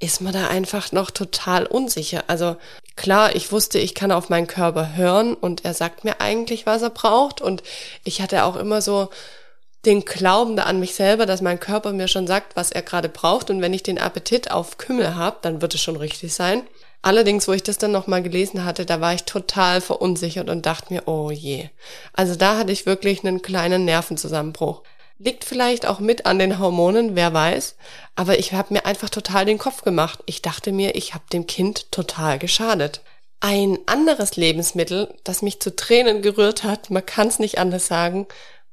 ist 0.00 0.20
man 0.20 0.32
da 0.32 0.48
einfach 0.48 0.92
noch 0.92 1.10
total 1.10 1.66
unsicher. 1.66 2.24
Also 2.26 2.56
klar, 2.96 3.36
ich 3.36 3.52
wusste, 3.52 3.78
ich 3.78 3.94
kann 3.94 4.10
auf 4.10 4.30
meinen 4.30 4.46
Körper 4.46 4.96
hören 4.96 5.34
und 5.34 5.64
er 5.64 5.74
sagt 5.74 6.04
mir 6.04 6.20
eigentlich, 6.20 6.66
was 6.66 6.82
er 6.82 6.90
braucht. 6.90 7.40
Und 7.40 7.62
ich 8.02 8.20
hatte 8.20 8.44
auch 8.44 8.56
immer 8.56 8.82
so 8.82 9.10
den 9.86 10.04
Glauben 10.04 10.56
da 10.56 10.64
an 10.64 10.78
mich 10.78 10.94
selber, 10.94 11.26
dass 11.26 11.40
mein 11.40 11.58
Körper 11.58 11.92
mir 11.92 12.08
schon 12.08 12.26
sagt, 12.26 12.56
was 12.56 12.70
er 12.70 12.82
gerade 12.82 13.08
braucht. 13.08 13.50
Und 13.50 13.62
wenn 13.62 13.72
ich 13.72 13.82
den 13.82 13.98
Appetit 13.98 14.50
auf 14.50 14.78
Kümmel 14.78 15.14
habe, 15.14 15.38
dann 15.42 15.62
wird 15.62 15.74
es 15.74 15.82
schon 15.82 15.96
richtig 15.96 16.34
sein. 16.34 16.62
Allerdings, 17.02 17.48
wo 17.48 17.52
ich 17.52 17.62
das 17.62 17.78
dann 17.78 17.92
nochmal 17.92 18.22
gelesen 18.22 18.64
hatte, 18.64 18.84
da 18.84 19.00
war 19.00 19.14
ich 19.14 19.24
total 19.24 19.80
verunsichert 19.80 20.50
und 20.50 20.66
dachte 20.66 20.92
mir, 20.92 21.08
oh 21.08 21.30
je. 21.30 21.70
Also 22.12 22.34
da 22.34 22.58
hatte 22.58 22.72
ich 22.72 22.84
wirklich 22.84 23.24
einen 23.24 23.40
kleinen 23.40 23.86
Nervenzusammenbruch. 23.86 24.82
Liegt 25.18 25.44
vielleicht 25.44 25.86
auch 25.86 25.98
mit 25.98 26.26
an 26.26 26.38
den 26.38 26.58
Hormonen, 26.58 27.16
wer 27.16 27.32
weiß. 27.32 27.76
Aber 28.16 28.38
ich 28.38 28.52
habe 28.52 28.74
mir 28.74 28.84
einfach 28.84 29.08
total 29.08 29.46
den 29.46 29.58
Kopf 29.58 29.82
gemacht. 29.82 30.20
Ich 30.26 30.42
dachte 30.42 30.72
mir, 30.72 30.94
ich 30.94 31.14
habe 31.14 31.24
dem 31.32 31.46
Kind 31.46 31.90
total 31.90 32.38
geschadet. 32.38 33.00
Ein 33.40 33.78
anderes 33.86 34.36
Lebensmittel, 34.36 35.14
das 35.24 35.40
mich 35.40 35.60
zu 35.60 35.74
Tränen 35.74 36.20
gerührt 36.20 36.64
hat, 36.64 36.90
man 36.90 37.04
kann 37.04 37.28
es 37.28 37.38
nicht 37.38 37.58
anders 37.58 37.86
sagen, 37.86 38.26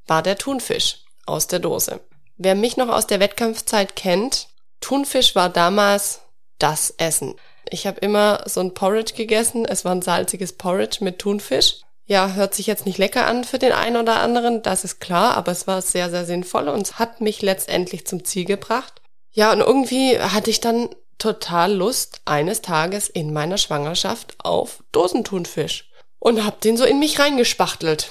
war 0.08 0.24
der 0.24 0.38
Thunfisch 0.38 1.04
aus 1.26 1.48
der 1.48 1.60
Dose. 1.60 2.00
Wer 2.38 2.56
mich 2.56 2.78
noch 2.78 2.90
aus 2.90 3.08
der 3.08 3.20
Wettkampfzeit 3.20 3.96
kennt, 3.96 4.48
Thunfisch 4.80 5.36
war 5.36 5.50
damals 5.50 6.22
das 6.60 6.92
Essen. 6.98 7.36
Ich 7.70 7.88
habe 7.88 8.00
immer 8.00 8.44
so 8.46 8.62
ein 8.62 8.74
Porridge 8.74 9.14
gegessen. 9.14 9.66
Es 9.66 9.86
war 9.86 9.92
ein 9.92 10.02
salziges 10.02 10.54
Porridge 10.54 11.00
mit 11.02 11.20
Thunfisch. 11.20 11.82
Ja, 12.06 12.34
hört 12.34 12.54
sich 12.54 12.68
jetzt 12.68 12.86
nicht 12.86 12.98
lecker 12.98 13.28
an 13.28 13.44
für 13.44 13.60
den 13.60 13.74
einen 13.74 13.98
oder 13.98 14.22
anderen, 14.22 14.62
das 14.64 14.86
ist 14.86 15.02
klar, 15.02 15.36
aber 15.36 15.52
es 15.52 15.68
war 15.68 15.82
sehr, 15.82 16.10
sehr 16.10 16.24
sinnvoll 16.24 16.70
und 16.70 17.00
hat 17.00 17.20
mich 17.20 17.42
letztendlich 17.42 18.08
zum 18.08 18.24
Ziel 18.24 18.46
gebracht. 18.46 19.02
Ja, 19.32 19.52
und 19.52 19.60
irgendwie 19.60 20.18
hatte 20.18 20.50
ich 20.50 20.62
dann 20.62 20.88
total 21.18 21.74
Lust 21.74 22.22
eines 22.24 22.62
Tages 22.62 23.10
in 23.10 23.34
meiner 23.34 23.58
Schwangerschaft 23.58 24.36
auf 24.42 24.84
Dosenthunfisch 24.94 25.92
und 26.20 26.46
hab 26.46 26.62
den 26.62 26.78
so 26.78 26.86
in 26.86 27.00
mich 27.00 27.20
reingespachtelt 27.20 28.10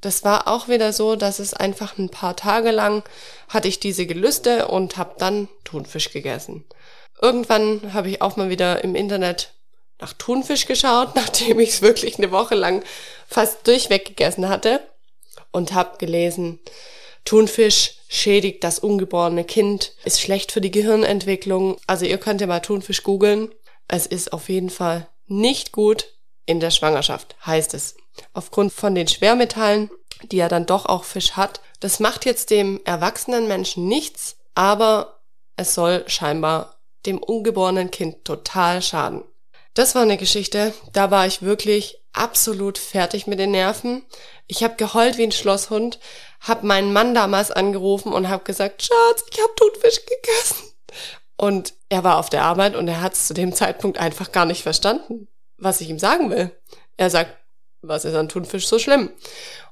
das 0.00 0.24
war 0.24 0.48
auch 0.48 0.68
wieder 0.68 0.92
so, 0.92 1.16
dass 1.16 1.38
es 1.38 1.54
einfach 1.54 1.98
ein 1.98 2.10
paar 2.10 2.36
Tage 2.36 2.70
lang 2.70 3.02
hatte 3.48 3.68
ich 3.68 3.80
diese 3.80 4.06
Gelüste 4.06 4.68
und 4.68 4.96
habe 4.96 5.14
dann 5.18 5.48
Thunfisch 5.64 6.10
gegessen. 6.12 6.64
Irgendwann 7.20 7.92
habe 7.94 8.10
ich 8.10 8.20
auch 8.20 8.36
mal 8.36 8.50
wieder 8.50 8.84
im 8.84 8.94
Internet 8.94 9.52
nach 9.98 10.12
Thunfisch 10.12 10.66
geschaut, 10.66 11.10
nachdem 11.14 11.60
ich 11.60 11.70
es 11.70 11.82
wirklich 11.82 12.18
eine 12.18 12.30
Woche 12.30 12.54
lang 12.54 12.84
fast 13.26 13.66
durchweg 13.66 14.04
gegessen 14.04 14.48
hatte 14.48 14.80
und 15.50 15.72
habe 15.72 15.98
gelesen, 15.98 16.60
Thunfisch 17.24 17.94
schädigt 18.08 18.62
das 18.62 18.78
ungeborene 18.78 19.44
Kind, 19.44 19.92
ist 20.04 20.20
schlecht 20.20 20.52
für 20.52 20.60
die 20.60 20.70
Gehirnentwicklung. 20.70 21.76
Also 21.86 22.04
ihr 22.04 22.18
könnt 22.18 22.40
ja 22.40 22.46
mal 22.46 22.60
Thunfisch 22.60 23.02
googeln. 23.02 23.52
Es 23.88 24.06
ist 24.06 24.32
auf 24.32 24.48
jeden 24.48 24.70
Fall 24.70 25.08
nicht 25.26 25.72
gut 25.72 26.15
in 26.46 26.60
der 26.60 26.70
Schwangerschaft, 26.70 27.36
heißt 27.44 27.74
es 27.74 27.96
aufgrund 28.32 28.72
von 28.72 28.94
den 28.94 29.08
Schwermetallen, 29.08 29.90
die 30.22 30.38
ja 30.38 30.48
dann 30.48 30.66
doch 30.66 30.86
auch 30.86 31.04
Fisch 31.04 31.32
hat. 31.32 31.60
Das 31.80 32.00
macht 32.00 32.24
jetzt 32.24 32.50
dem 32.50 32.80
erwachsenen 32.84 33.48
Menschen 33.48 33.86
nichts, 33.86 34.36
aber 34.54 35.20
es 35.56 35.74
soll 35.74 36.04
scheinbar 36.06 36.80
dem 37.04 37.18
ungeborenen 37.18 37.90
Kind 37.90 38.24
total 38.24 38.82
schaden. 38.82 39.22
Das 39.74 39.94
war 39.94 40.02
eine 40.02 40.16
Geschichte, 40.16 40.72
da 40.92 41.10
war 41.10 41.26
ich 41.26 41.42
wirklich 41.42 42.02
absolut 42.14 42.78
fertig 42.78 43.26
mit 43.26 43.38
den 43.38 43.50
Nerven. 43.50 44.02
Ich 44.46 44.64
habe 44.64 44.76
geheult 44.76 45.18
wie 45.18 45.24
ein 45.24 45.32
Schlosshund, 45.32 46.00
habe 46.40 46.66
meinen 46.66 46.92
Mann 46.94 47.14
damals 47.14 47.50
angerufen 47.50 48.12
und 48.12 48.28
habe 48.28 48.44
gesagt, 48.44 48.82
Schatz, 48.82 49.24
ich 49.30 49.38
habe 49.38 49.52
Thunfisch 49.56 50.00
gegessen. 50.06 50.72
Und 51.36 51.74
er 51.90 52.04
war 52.04 52.16
auf 52.16 52.30
der 52.30 52.44
Arbeit 52.44 52.74
und 52.74 52.88
er 52.88 53.02
hat 53.02 53.12
es 53.12 53.26
zu 53.26 53.34
dem 53.34 53.54
Zeitpunkt 53.54 53.98
einfach 53.98 54.32
gar 54.32 54.46
nicht 54.46 54.62
verstanden, 54.62 55.28
was 55.58 55.80
ich 55.80 55.88
ihm 55.88 55.98
sagen 55.98 56.30
will. 56.30 56.50
Er 56.96 57.10
sagt, 57.10 57.36
was 57.82 58.04
ist 58.04 58.14
an 58.14 58.28
Thunfisch 58.28 58.66
so 58.66 58.78
schlimm? 58.78 59.10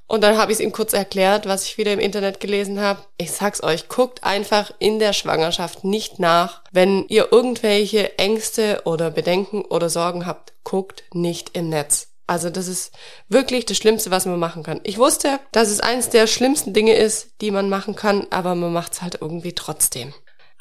Und 0.07 0.23
dann 0.23 0.37
habe 0.37 0.53
ich 0.53 0.59
es 0.59 0.65
ihm 0.65 0.73
kurz 0.73 0.93
erklärt, 0.93 1.47
was 1.47 1.65
ich 1.65 1.79
wieder 1.79 1.93
im 1.93 1.99
Internet 1.99 2.39
gelesen 2.39 2.79
habe. 2.79 3.01
Ich 3.17 3.33
sag's 3.33 3.63
euch, 3.63 3.89
guckt 3.89 4.23
einfach 4.23 4.71
in 4.79 4.99
der 4.99 5.15
Schwangerschaft 5.15 5.83
nicht 5.83 6.19
nach. 6.19 6.63
Wenn 6.73 7.07
ihr 7.09 7.33
irgendwelche 7.33 8.19
Ängste 8.19 8.83
oder 8.85 9.11
Bedenken 9.11 9.63
oder 9.63 9.89
Sorgen 9.89 10.27
habt, 10.27 10.53
guckt 10.63 11.05
nicht 11.15 11.57
im 11.57 11.71
Netz. 11.71 12.09
Also 12.27 12.51
das 12.51 12.69
ist 12.69 12.93
wirklich 13.29 13.67
das 13.67 13.77
Schlimmste, 13.77 14.11
was 14.11 14.27
man 14.27 14.39
machen 14.39 14.63
kann. 14.63 14.81
Ich 14.85 14.99
wusste, 14.99 15.41
dass 15.53 15.69
es 15.69 15.81
eins 15.81 16.09
der 16.11 16.27
schlimmsten 16.27 16.73
Dinge 16.73 16.95
ist, 16.95 17.41
die 17.41 17.51
man 17.51 17.69
machen 17.69 17.97
kann, 17.97 18.27
aber 18.31 18.55
man 18.55 18.73
macht's 18.73 19.03
halt 19.03 19.19
irgendwie 19.21 19.55
trotzdem. 19.55 20.15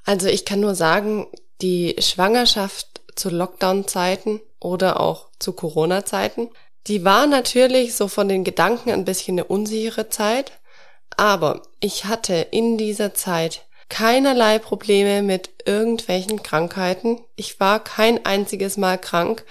Also 0.05 0.27
ich 0.27 0.43
kann 0.45 0.59
nur 0.59 0.75
sagen, 0.75 1.27
die 1.61 1.95
Schwangerschaft 1.99 2.92
zu 3.15 3.29
Lockdown-Zeiten 3.29 4.41
oder 4.59 4.99
auch 4.99 5.27
zu 5.39 5.53
Corona-Zeiten 5.53 6.49
die 6.87 7.05
war 7.05 7.27
natürlich 7.27 7.95
so 7.95 8.07
von 8.07 8.27
den 8.27 8.43
Gedanken 8.43 8.91
ein 8.91 9.05
bisschen 9.05 9.35
eine 9.35 9.45
unsichere 9.45 10.09
Zeit, 10.09 10.51
aber 11.15 11.63
ich 11.79 12.05
hatte 12.05 12.47
in 12.51 12.77
dieser 12.77 13.13
Zeit 13.13 13.65
keinerlei 13.87 14.59
Probleme 14.59 15.21
mit 15.21 15.49
irgendwelchen 15.65 16.43
Krankheiten. 16.43 17.21
Ich 17.35 17.59
war 17.59 17.81
kein 17.81 18.25
einziges 18.25 18.75
Mal 18.75 18.97
krank 18.97 19.45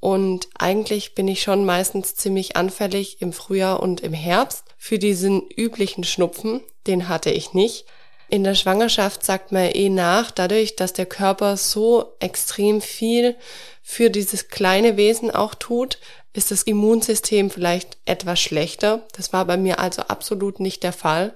und 0.00 0.48
eigentlich 0.58 1.14
bin 1.14 1.28
ich 1.28 1.42
schon 1.42 1.64
meistens 1.64 2.16
ziemlich 2.16 2.56
anfällig 2.56 3.20
im 3.20 3.32
Frühjahr 3.32 3.80
und 3.80 4.00
im 4.00 4.12
Herbst 4.12 4.64
für 4.76 4.98
diesen 4.98 5.48
üblichen 5.48 6.02
Schnupfen. 6.02 6.60
Den 6.86 7.08
hatte 7.08 7.30
ich 7.30 7.52
nicht. 7.54 7.86
In 8.28 8.44
der 8.44 8.54
Schwangerschaft 8.54 9.24
sagt 9.24 9.52
man 9.52 9.70
eh 9.72 9.88
nach, 9.88 10.30
dadurch, 10.30 10.76
dass 10.76 10.92
der 10.92 11.06
Körper 11.06 11.56
so 11.56 12.14
extrem 12.20 12.80
viel 12.80 13.36
für 13.82 14.10
dieses 14.10 14.48
kleine 14.48 14.96
Wesen 14.96 15.30
auch 15.30 15.54
tut, 15.54 15.98
ist 16.32 16.50
das 16.50 16.62
Immunsystem 16.62 17.50
vielleicht 17.50 17.96
etwas 18.06 18.40
schlechter. 18.40 19.06
Das 19.16 19.32
war 19.32 19.44
bei 19.44 19.56
mir 19.56 19.78
also 19.78 20.02
absolut 20.02 20.58
nicht 20.58 20.82
der 20.82 20.92
Fall. 20.92 21.34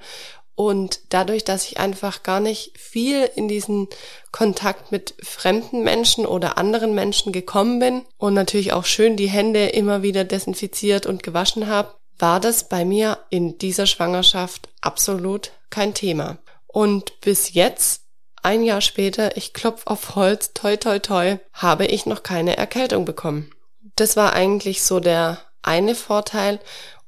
Und 0.56 1.00
dadurch, 1.10 1.44
dass 1.44 1.68
ich 1.68 1.78
einfach 1.78 2.24
gar 2.24 2.40
nicht 2.40 2.76
viel 2.76 3.30
in 3.36 3.46
diesen 3.46 3.86
Kontakt 4.32 4.90
mit 4.90 5.14
fremden 5.22 5.84
Menschen 5.84 6.26
oder 6.26 6.58
anderen 6.58 6.96
Menschen 6.96 7.32
gekommen 7.32 7.78
bin 7.78 8.02
und 8.16 8.34
natürlich 8.34 8.72
auch 8.72 8.84
schön 8.84 9.16
die 9.16 9.28
Hände 9.28 9.66
immer 9.66 10.02
wieder 10.02 10.24
desinfiziert 10.24 11.06
und 11.06 11.22
gewaschen 11.22 11.68
habe, 11.68 11.94
war 12.18 12.40
das 12.40 12.68
bei 12.68 12.84
mir 12.84 13.18
in 13.30 13.56
dieser 13.58 13.86
Schwangerschaft 13.86 14.68
absolut 14.80 15.52
kein 15.70 15.94
Thema. 15.94 16.38
Und 16.68 17.20
bis 17.20 17.54
jetzt, 17.54 18.02
ein 18.42 18.62
Jahr 18.62 18.80
später, 18.80 19.36
ich 19.36 19.52
klopf 19.52 19.82
auf 19.86 20.14
Holz, 20.14 20.52
toi 20.54 20.76
toi 20.76 20.98
toi, 21.00 21.38
habe 21.52 21.86
ich 21.86 22.06
noch 22.06 22.22
keine 22.22 22.56
Erkältung 22.56 23.04
bekommen. 23.04 23.50
Das 23.96 24.16
war 24.16 24.32
eigentlich 24.32 24.82
so 24.82 25.00
der 25.00 25.40
eine 25.62 25.94
Vorteil. 25.94 26.60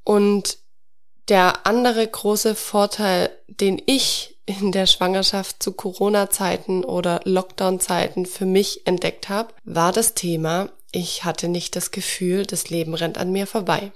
Und 0.02 0.58
der 1.28 1.66
andere 1.66 2.06
große 2.06 2.54
Vorteil, 2.56 3.30
den 3.46 3.80
ich 3.86 4.40
in 4.46 4.72
der 4.72 4.86
Schwangerschaft 4.86 5.62
zu 5.62 5.72
Corona-Zeiten 5.72 6.84
oder 6.84 7.20
Lockdown-Zeiten 7.24 8.26
für 8.26 8.46
mich 8.46 8.86
entdeckt 8.86 9.28
habe, 9.28 9.54
war 9.62 9.92
das 9.92 10.14
Thema, 10.14 10.70
ich 10.90 11.24
hatte 11.24 11.46
nicht 11.46 11.76
das 11.76 11.92
Gefühl, 11.92 12.46
das 12.46 12.68
Leben 12.70 12.94
rennt 12.94 13.18
an 13.18 13.30
mir 13.30 13.46
vorbei. 13.46 13.92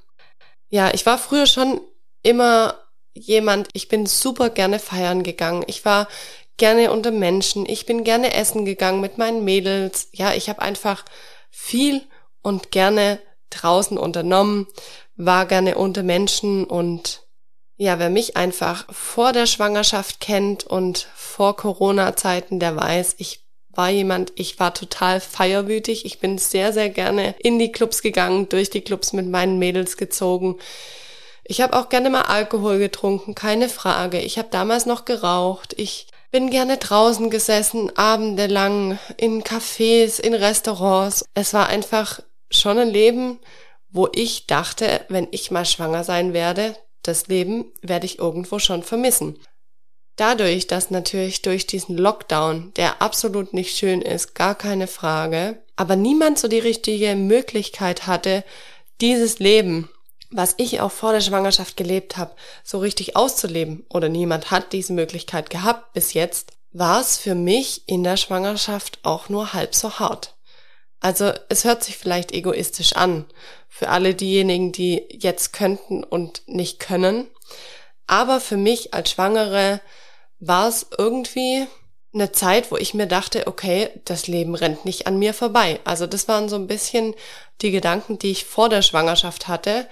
Ja, 0.70 0.94
ich 0.94 1.04
war 1.06 1.18
früher 1.18 1.46
schon 1.46 1.80
immer 2.22 2.78
jemand, 3.14 3.68
ich 3.72 3.88
bin 3.88 4.06
super 4.06 4.50
gerne 4.50 4.78
feiern 4.78 5.22
gegangen. 5.22 5.64
Ich 5.66 5.84
war 5.84 6.08
gerne 6.56 6.92
unter 6.92 7.10
Menschen. 7.10 7.66
Ich 7.66 7.86
bin 7.86 8.04
gerne 8.04 8.34
essen 8.34 8.64
gegangen 8.64 9.00
mit 9.00 9.18
meinen 9.18 9.44
Mädels. 9.44 10.08
Ja, 10.12 10.34
ich 10.34 10.48
habe 10.48 10.62
einfach 10.62 11.04
viel 11.50 12.02
und 12.42 12.70
gerne 12.70 13.20
draußen 13.50 13.96
unternommen, 13.96 14.66
war 15.16 15.46
gerne 15.46 15.76
unter 15.76 16.02
Menschen 16.02 16.64
und 16.64 17.22
ja, 17.76 17.98
wer 17.98 18.10
mich 18.10 18.36
einfach 18.36 18.92
vor 18.92 19.32
der 19.32 19.46
Schwangerschaft 19.46 20.20
kennt 20.20 20.64
und 20.64 21.08
vor 21.16 21.56
Corona-Zeiten, 21.56 22.60
der 22.60 22.76
weiß, 22.76 23.16
ich 23.18 23.44
war 23.76 23.90
jemand, 23.90 24.32
ich 24.36 24.60
war 24.60 24.72
total 24.74 25.20
feierwütig. 25.20 26.04
Ich 26.04 26.20
bin 26.20 26.38
sehr, 26.38 26.72
sehr 26.72 26.90
gerne 26.90 27.34
in 27.38 27.58
die 27.58 27.72
Clubs 27.72 28.02
gegangen, 28.02 28.48
durch 28.48 28.70
die 28.70 28.82
Clubs 28.82 29.12
mit 29.12 29.26
meinen 29.26 29.58
Mädels 29.58 29.96
gezogen. 29.96 30.58
Ich 31.44 31.60
habe 31.60 31.78
auch 31.78 31.90
gerne 31.90 32.08
mal 32.08 32.22
Alkohol 32.22 32.78
getrunken, 32.78 33.34
keine 33.34 33.68
Frage. 33.68 34.18
Ich 34.20 34.38
habe 34.38 34.48
damals 34.50 34.86
noch 34.86 35.04
geraucht. 35.04 35.74
Ich 35.76 36.06
bin 36.30 36.50
gerne 36.50 36.78
draußen 36.78 37.30
gesessen, 37.30 37.96
abendelang, 37.96 38.98
in 39.18 39.44
Cafés, 39.44 40.18
in 40.18 40.34
Restaurants. 40.34 41.24
Es 41.34 41.52
war 41.52 41.68
einfach 41.68 42.20
schon 42.50 42.78
ein 42.78 42.88
Leben, 42.88 43.38
wo 43.90 44.08
ich 44.12 44.46
dachte, 44.46 45.04
wenn 45.08 45.28
ich 45.30 45.50
mal 45.50 45.64
schwanger 45.64 46.02
sein 46.02 46.32
werde, 46.32 46.74
das 47.02 47.28
Leben 47.28 47.72
werde 47.82 48.06
ich 48.06 48.18
irgendwo 48.18 48.58
schon 48.58 48.82
vermissen. 48.82 49.38
Dadurch, 50.16 50.66
dass 50.66 50.90
natürlich 50.90 51.42
durch 51.42 51.66
diesen 51.66 51.96
Lockdown, 51.96 52.72
der 52.76 53.02
absolut 53.02 53.52
nicht 53.52 53.76
schön 53.76 54.00
ist, 54.00 54.34
gar 54.34 54.54
keine 54.54 54.86
Frage, 54.86 55.62
aber 55.76 55.96
niemand 55.96 56.38
so 56.38 56.48
die 56.48 56.58
richtige 56.58 57.14
Möglichkeit 57.16 58.06
hatte, 58.06 58.44
dieses 59.00 59.38
Leben, 59.40 59.90
was 60.34 60.54
ich 60.56 60.80
auch 60.80 60.90
vor 60.90 61.12
der 61.12 61.20
Schwangerschaft 61.20 61.76
gelebt 61.76 62.16
habe, 62.16 62.34
so 62.64 62.78
richtig 62.78 63.14
auszuleben, 63.14 63.86
oder 63.88 64.08
niemand 64.08 64.50
hat 64.50 64.72
diese 64.72 64.92
Möglichkeit 64.92 65.48
gehabt 65.48 65.92
bis 65.92 66.12
jetzt, 66.12 66.52
war 66.72 67.00
es 67.00 67.16
für 67.16 67.36
mich 67.36 67.88
in 67.88 68.02
der 68.02 68.16
Schwangerschaft 68.16 68.98
auch 69.04 69.28
nur 69.28 69.52
halb 69.52 69.74
so 69.76 70.00
hart. 70.00 70.34
Also 71.00 71.32
es 71.48 71.64
hört 71.64 71.84
sich 71.84 71.96
vielleicht 71.96 72.32
egoistisch 72.32 72.94
an 72.94 73.26
für 73.68 73.90
alle 73.90 74.14
diejenigen, 74.14 74.72
die 74.72 75.06
jetzt 75.10 75.52
könnten 75.52 76.02
und 76.02 76.42
nicht 76.46 76.80
können. 76.80 77.28
Aber 78.06 78.40
für 78.40 78.56
mich 78.56 78.92
als 78.92 79.10
Schwangere 79.10 79.80
war 80.40 80.68
es 80.68 80.86
irgendwie 80.96 81.66
eine 82.12 82.32
Zeit, 82.32 82.70
wo 82.70 82.76
ich 82.76 82.94
mir 82.94 83.06
dachte, 83.06 83.46
okay, 83.46 83.90
das 84.04 84.28
Leben 84.28 84.54
rennt 84.54 84.84
nicht 84.84 85.06
an 85.06 85.18
mir 85.18 85.34
vorbei. 85.34 85.80
Also 85.84 86.06
das 86.06 86.26
waren 86.28 86.48
so 86.48 86.56
ein 86.56 86.66
bisschen 86.68 87.14
die 87.60 87.70
Gedanken, 87.70 88.18
die 88.18 88.30
ich 88.30 88.44
vor 88.44 88.68
der 88.68 88.82
Schwangerschaft 88.82 89.48
hatte, 89.48 89.88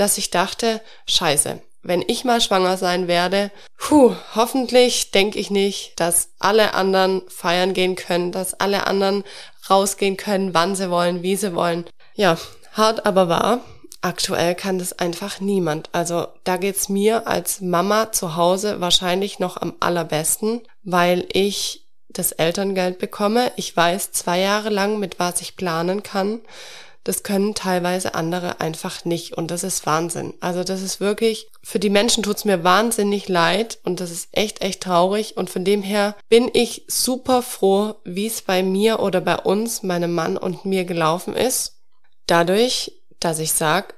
dass 0.00 0.18
ich 0.18 0.30
dachte, 0.30 0.80
scheiße, 1.06 1.60
wenn 1.82 2.04
ich 2.06 2.24
mal 2.24 2.40
schwanger 2.40 2.76
sein 2.76 3.08
werde, 3.08 3.50
puh, 3.76 4.14
hoffentlich 4.34 5.10
denke 5.10 5.38
ich 5.38 5.50
nicht, 5.50 5.98
dass 6.00 6.30
alle 6.38 6.74
anderen 6.74 7.22
feiern 7.28 7.72
gehen 7.72 7.94
können, 7.94 8.32
dass 8.32 8.54
alle 8.54 8.86
anderen 8.86 9.24
rausgehen 9.70 10.16
können, 10.16 10.54
wann 10.54 10.74
sie 10.74 10.90
wollen, 10.90 11.22
wie 11.22 11.36
sie 11.36 11.54
wollen. 11.54 11.86
Ja, 12.14 12.36
hart 12.72 13.06
aber 13.06 13.28
wahr 13.28 13.60
aktuell 14.00 14.54
kann 14.54 14.78
das 14.78 14.98
einfach 14.98 15.40
niemand. 15.40 15.90
Also 15.92 16.28
da 16.44 16.56
geht's 16.56 16.88
mir 16.88 17.26
als 17.26 17.60
Mama 17.60 18.12
zu 18.12 18.36
Hause 18.36 18.80
wahrscheinlich 18.80 19.38
noch 19.38 19.56
am 19.56 19.74
allerbesten, 19.80 20.62
weil 20.82 21.26
ich 21.32 21.86
das 22.08 22.32
Elterngeld 22.32 22.98
bekomme. 22.98 23.52
Ich 23.56 23.76
weiß 23.76 24.12
zwei 24.12 24.40
Jahre 24.40 24.70
lang, 24.70 24.98
mit 24.98 25.18
was 25.18 25.40
ich 25.40 25.56
planen 25.56 26.02
kann. 26.02 26.40
Das 27.08 27.22
können 27.22 27.54
teilweise 27.54 28.14
andere 28.14 28.60
einfach 28.60 29.06
nicht 29.06 29.32
und 29.32 29.50
das 29.50 29.64
ist 29.64 29.86
Wahnsinn. 29.86 30.34
Also 30.40 30.62
das 30.62 30.82
ist 30.82 31.00
wirklich, 31.00 31.48
für 31.62 31.78
die 31.78 31.88
Menschen 31.88 32.22
tut's 32.22 32.44
mir 32.44 32.64
wahnsinnig 32.64 33.30
leid 33.30 33.78
und 33.82 34.00
das 34.00 34.10
ist 34.10 34.28
echt, 34.32 34.60
echt 34.60 34.82
traurig 34.82 35.38
und 35.38 35.48
von 35.48 35.64
dem 35.64 35.80
her 35.80 36.14
bin 36.28 36.50
ich 36.52 36.84
super 36.86 37.40
froh, 37.40 37.94
wie 38.04 38.26
es 38.26 38.42
bei 38.42 38.62
mir 38.62 39.00
oder 39.00 39.22
bei 39.22 39.36
uns, 39.36 39.82
meinem 39.82 40.12
Mann 40.12 40.36
und 40.36 40.66
mir 40.66 40.84
gelaufen 40.84 41.34
ist. 41.34 41.76
Dadurch 42.26 42.92
dass 43.20 43.38
ich 43.38 43.54
sage, 43.54 43.94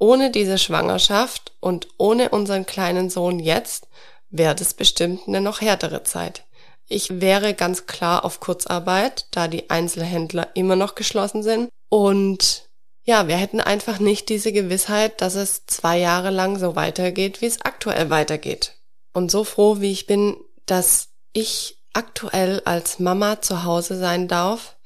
ohne 0.00 0.32
diese 0.32 0.58
Schwangerschaft 0.58 1.52
und 1.60 1.86
ohne 1.96 2.30
unseren 2.30 2.66
kleinen 2.66 3.08
Sohn 3.08 3.38
jetzt 3.38 3.86
wäre 4.30 4.56
das 4.56 4.74
bestimmt 4.74 5.28
eine 5.28 5.40
noch 5.40 5.60
härtere 5.60 6.02
Zeit. 6.02 6.44
Ich 6.92 7.22
wäre 7.22 7.54
ganz 7.54 7.86
klar 7.86 8.22
auf 8.22 8.38
Kurzarbeit, 8.38 9.26
da 9.30 9.48
die 9.48 9.70
Einzelhändler 9.70 10.48
immer 10.52 10.76
noch 10.76 10.94
geschlossen 10.94 11.42
sind. 11.42 11.70
Und 11.88 12.68
ja, 13.02 13.28
wir 13.28 13.36
hätten 13.36 13.60
einfach 13.60 13.98
nicht 13.98 14.28
diese 14.28 14.52
Gewissheit, 14.52 15.22
dass 15.22 15.34
es 15.34 15.64
zwei 15.64 15.98
Jahre 15.98 16.28
lang 16.28 16.58
so 16.58 16.76
weitergeht, 16.76 17.40
wie 17.40 17.46
es 17.46 17.62
aktuell 17.62 18.10
weitergeht. 18.10 18.74
Und 19.14 19.30
so 19.30 19.42
froh, 19.42 19.80
wie 19.80 19.90
ich 19.90 20.06
bin, 20.06 20.36
dass 20.66 21.08
ich 21.32 21.78
aktuell 21.94 22.60
als 22.66 22.98
Mama 22.98 23.40
zu 23.40 23.64
Hause 23.64 23.98
sein 23.98 24.28
darf, 24.28 24.76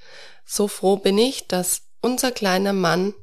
so 0.44 0.68
froh 0.68 0.96
bin 0.96 1.18
ich, 1.18 1.48
dass 1.48 1.82
unser 2.02 2.30
kleiner 2.30 2.72
Mann 2.72 3.14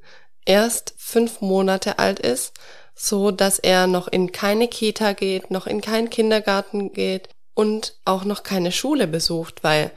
erst 0.46 0.94
fünf 0.98 1.40
Monate 1.40 2.00
alt 2.00 2.20
ist, 2.20 2.52
so 2.96 3.32
dass 3.32 3.60
er 3.60 3.88
noch 3.88 4.10
in 4.10 4.34
keine 4.34 4.68
Kita 4.68 5.14
geht, 5.14 5.52
noch 5.52 5.68
in 5.68 5.80
keinen 5.80 6.10
Kindergarten 6.10 6.92
geht 6.92 7.30
und 7.54 7.96
auch 8.06 8.24
noch 8.24 8.44
keine 8.44 8.72
Schule 8.72 9.08
besucht, 9.08 9.64
weil 9.64 9.92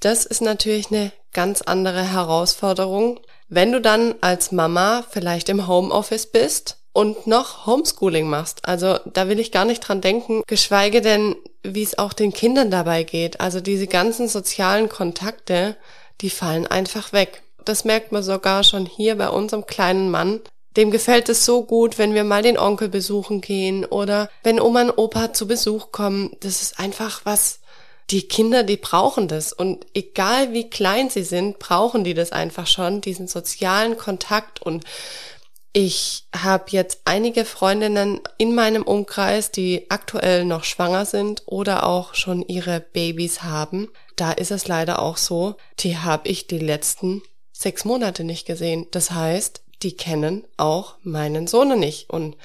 das 0.00 0.26
ist 0.26 0.42
natürlich 0.42 0.90
eine 0.90 1.12
ganz 1.32 1.62
andere 1.62 2.02
Herausforderung, 2.02 3.20
wenn 3.48 3.72
du 3.72 3.80
dann 3.80 4.14
als 4.20 4.52
Mama 4.52 5.04
vielleicht 5.10 5.48
im 5.48 5.66
Homeoffice 5.66 6.26
bist 6.26 6.78
und 6.92 7.26
noch 7.26 7.66
Homeschooling 7.66 8.28
machst. 8.28 8.66
Also 8.66 8.98
da 9.12 9.28
will 9.28 9.38
ich 9.38 9.52
gar 9.52 9.64
nicht 9.64 9.80
dran 9.80 10.00
denken, 10.00 10.42
geschweige 10.46 11.00
denn, 11.00 11.36
wie 11.62 11.82
es 11.82 11.98
auch 11.98 12.12
den 12.12 12.32
Kindern 12.32 12.70
dabei 12.70 13.02
geht. 13.02 13.40
Also 13.40 13.60
diese 13.60 13.86
ganzen 13.86 14.28
sozialen 14.28 14.88
Kontakte, 14.88 15.76
die 16.20 16.30
fallen 16.30 16.66
einfach 16.66 17.12
weg. 17.12 17.42
Das 17.64 17.84
merkt 17.84 18.12
man 18.12 18.22
sogar 18.22 18.64
schon 18.64 18.86
hier 18.86 19.16
bei 19.16 19.28
unserem 19.28 19.66
kleinen 19.66 20.10
Mann. 20.10 20.40
Dem 20.78 20.92
gefällt 20.92 21.28
es 21.28 21.44
so 21.44 21.64
gut, 21.64 21.98
wenn 21.98 22.14
wir 22.14 22.22
mal 22.22 22.42
den 22.42 22.56
Onkel 22.56 22.88
besuchen 22.88 23.40
gehen 23.40 23.84
oder 23.84 24.30
wenn 24.44 24.60
Oma 24.60 24.82
und 24.82 24.96
Opa 24.96 25.32
zu 25.32 25.48
Besuch 25.48 25.90
kommen. 25.90 26.36
Das 26.38 26.62
ist 26.62 26.78
einfach 26.78 27.22
was, 27.24 27.58
die 28.10 28.28
Kinder, 28.28 28.62
die 28.62 28.76
brauchen 28.76 29.26
das. 29.26 29.52
Und 29.52 29.86
egal 29.92 30.52
wie 30.52 30.70
klein 30.70 31.10
sie 31.10 31.24
sind, 31.24 31.58
brauchen 31.58 32.04
die 32.04 32.14
das 32.14 32.30
einfach 32.30 32.68
schon, 32.68 33.00
diesen 33.00 33.26
sozialen 33.26 33.96
Kontakt. 33.96 34.62
Und 34.62 34.84
ich 35.72 36.28
habe 36.32 36.66
jetzt 36.68 37.00
einige 37.06 37.44
Freundinnen 37.44 38.20
in 38.38 38.54
meinem 38.54 38.84
Umkreis, 38.84 39.50
die 39.50 39.90
aktuell 39.90 40.44
noch 40.44 40.62
schwanger 40.62 41.06
sind 41.06 41.42
oder 41.46 41.88
auch 41.88 42.14
schon 42.14 42.46
ihre 42.46 42.78
Babys 42.78 43.42
haben. 43.42 43.88
Da 44.14 44.30
ist 44.30 44.52
es 44.52 44.68
leider 44.68 45.02
auch 45.02 45.16
so, 45.16 45.56
die 45.80 45.98
habe 45.98 46.28
ich 46.28 46.46
die 46.46 46.60
letzten 46.60 47.22
sechs 47.52 47.84
Monate 47.84 48.22
nicht 48.22 48.46
gesehen. 48.46 48.86
Das 48.92 49.10
heißt, 49.10 49.62
die 49.82 49.96
kennen 49.96 50.44
auch 50.56 50.96
meinen 51.02 51.46
Sohn 51.46 51.78
nicht. 51.78 52.10
Und 52.10 52.36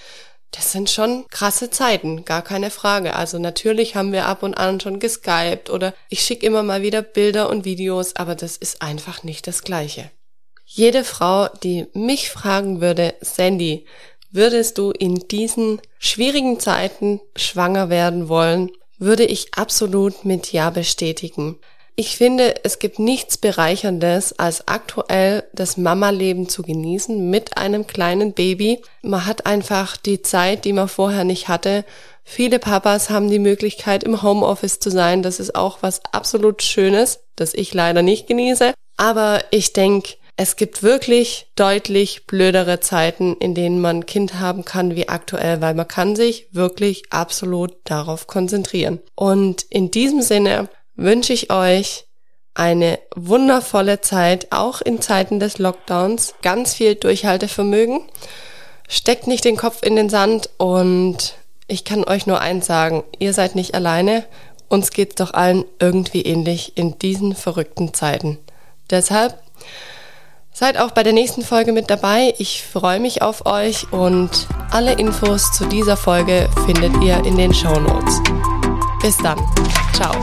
das 0.52 0.72
sind 0.72 0.90
schon 0.90 1.26
krasse 1.30 1.72
Zeiten, 1.72 2.26
gar 2.26 2.44
keine 2.44 2.70
Frage. 2.70 3.16
Also 3.16 3.40
natürlich 3.40 3.96
haben 3.96 4.12
wir 4.12 4.28
ab 4.28 4.44
und 4.44 4.54
an 4.54 4.80
schon 4.80 5.00
geskypt 5.00 5.70
oder 5.70 5.94
ich 6.10 6.22
schicke 6.22 6.46
immer 6.46 6.62
mal 6.62 6.84
wieder 6.84 7.02
Bilder 7.02 7.50
und 7.50 7.66
Videos, 7.66 8.16
aber 8.16 8.36
das 8.36 8.58
ist 8.58 8.82
einfach 8.82 9.24
nicht 9.24 9.48
das 9.48 9.64
Gleiche. 9.64 10.12
Jede 10.66 11.04
Frau, 11.04 11.48
die 11.48 11.88
mich 11.94 12.30
fragen 12.30 12.82
würde, 12.82 13.16
Sandy, 13.22 13.86
würdest 14.32 14.78
du 14.78 14.92
in 14.92 15.16
diesen 15.28 15.82
schwierigen 16.00 16.60
Zeiten 16.60 17.20
schwanger 17.36 17.90
werden 17.90 18.30
wollen, 18.30 18.72
würde 18.98 19.26
ich 19.26 19.54
absolut 19.56 20.26
mit 20.26 20.52
Ja 20.52 20.70
bestätigen. 20.70 21.60
Ich 21.96 22.18
finde, 22.18 22.56
es 22.64 22.80
gibt 22.80 22.98
nichts 22.98 23.38
Bereicherndes, 23.38 24.40
als 24.40 24.68
aktuell 24.68 25.44
das 25.54 25.78
Mama-Leben 25.78 26.50
zu 26.50 26.64
genießen 26.64 27.30
mit 27.30 27.56
einem 27.58 27.86
kleinen 27.86 28.34
Baby. 28.34 28.82
Man 29.04 29.28
hat 29.28 29.46
einfach 29.46 29.96
die 29.96 30.24
Zeit, 30.24 30.66
die 30.66 30.74
man 30.74 30.88
vorher 30.88 31.24
nicht 31.24 31.50
hatte. 31.50 31.86
Viele 32.24 32.58
Papas 32.58 33.12
haben 33.12 33.30
die 33.30 33.38
Möglichkeit, 33.38 34.04
im 34.04 34.24
Homeoffice 34.24 34.80
zu 34.80 34.90
sein. 34.90 35.22
Das 35.22 35.40
ist 35.40 35.54
auch 35.56 35.80
was 35.82 36.02
absolut 36.12 36.64
Schönes, 36.64 37.20
das 37.36 37.54
ich 37.54 37.76
leider 37.76 38.02
nicht 38.02 38.26
genieße. 38.26 38.74
Aber 38.98 39.44
ich 39.52 39.74
denke, 39.74 40.16
es 40.36 40.56
gibt 40.56 40.82
wirklich 40.82 41.46
deutlich 41.56 42.26
blödere 42.26 42.80
Zeiten, 42.80 43.36
in 43.38 43.54
denen 43.54 43.80
man 43.80 44.08
Kind 44.08 44.40
haben 44.40 44.66
kann 44.66 44.96
wie 44.96 45.10
aktuell, 45.10 45.62
weil 45.62 45.76
man 45.76 45.88
kann 45.88 46.16
sich 46.16 46.48
wirklich 46.52 47.04
absolut 47.12 47.76
darauf 47.84 48.26
konzentrieren. 48.26 49.00
Und 49.14 49.68
in 49.70 49.92
diesem 49.92 50.24
Sinne 50.24 50.70
wünsche 50.96 51.34
ich 51.34 51.52
euch 51.52 52.06
eine 52.56 53.00
wundervolle 53.16 54.02
Zeit, 54.02 54.48
auch 54.52 54.82
in 54.82 55.02
Zeiten 55.02 55.40
des 55.40 55.58
Lockdowns. 55.58 56.36
Ganz 56.42 56.74
viel 56.76 56.96
Durchhaltevermögen. 56.96 58.02
Steckt 58.88 59.28
nicht 59.28 59.46
den 59.46 59.58
Kopf 59.58 59.82
in 59.82 59.96
den 59.96 60.10
Sand 60.10 60.50
und 60.58 61.36
ich 61.68 61.84
kann 61.84 62.04
euch 62.04 62.28
nur 62.28 62.42
eins 62.42 62.66
sagen, 62.66 63.04
ihr 63.20 63.34
seid 63.34 63.56
nicht 63.56 63.74
alleine. 63.74 64.26
Uns 64.68 64.92
geht's 64.92 65.16
doch 65.16 65.34
allen 65.34 65.66
irgendwie 65.80 66.22
ähnlich 66.22 66.78
in 66.78 67.00
diesen 67.00 67.36
verrückten 67.36 67.94
Zeiten. 67.94 68.38
Deshalb 68.90 69.40
seid 70.52 70.78
auch 70.78 70.92
bei 70.92 71.04
der 71.04 71.14
nächsten 71.14 71.42
Folge 71.42 71.72
mit 71.72 71.90
dabei. 71.90 72.34
Ich 72.38 72.64
freue 72.64 73.00
mich 73.00 73.22
auf 73.22 73.46
euch 73.46 73.92
und 73.92 74.48
alle 74.72 74.94
Infos 74.94 75.52
zu 75.52 75.66
dieser 75.66 75.98
Folge 75.98 76.50
findet 76.66 77.02
ihr 77.02 77.24
in 77.26 77.38
den 77.38 77.54
Show 77.54 77.80
Notes. 77.80 78.22
Bis 79.02 79.18
dann. 79.18 79.40
Ciao. 79.94 80.14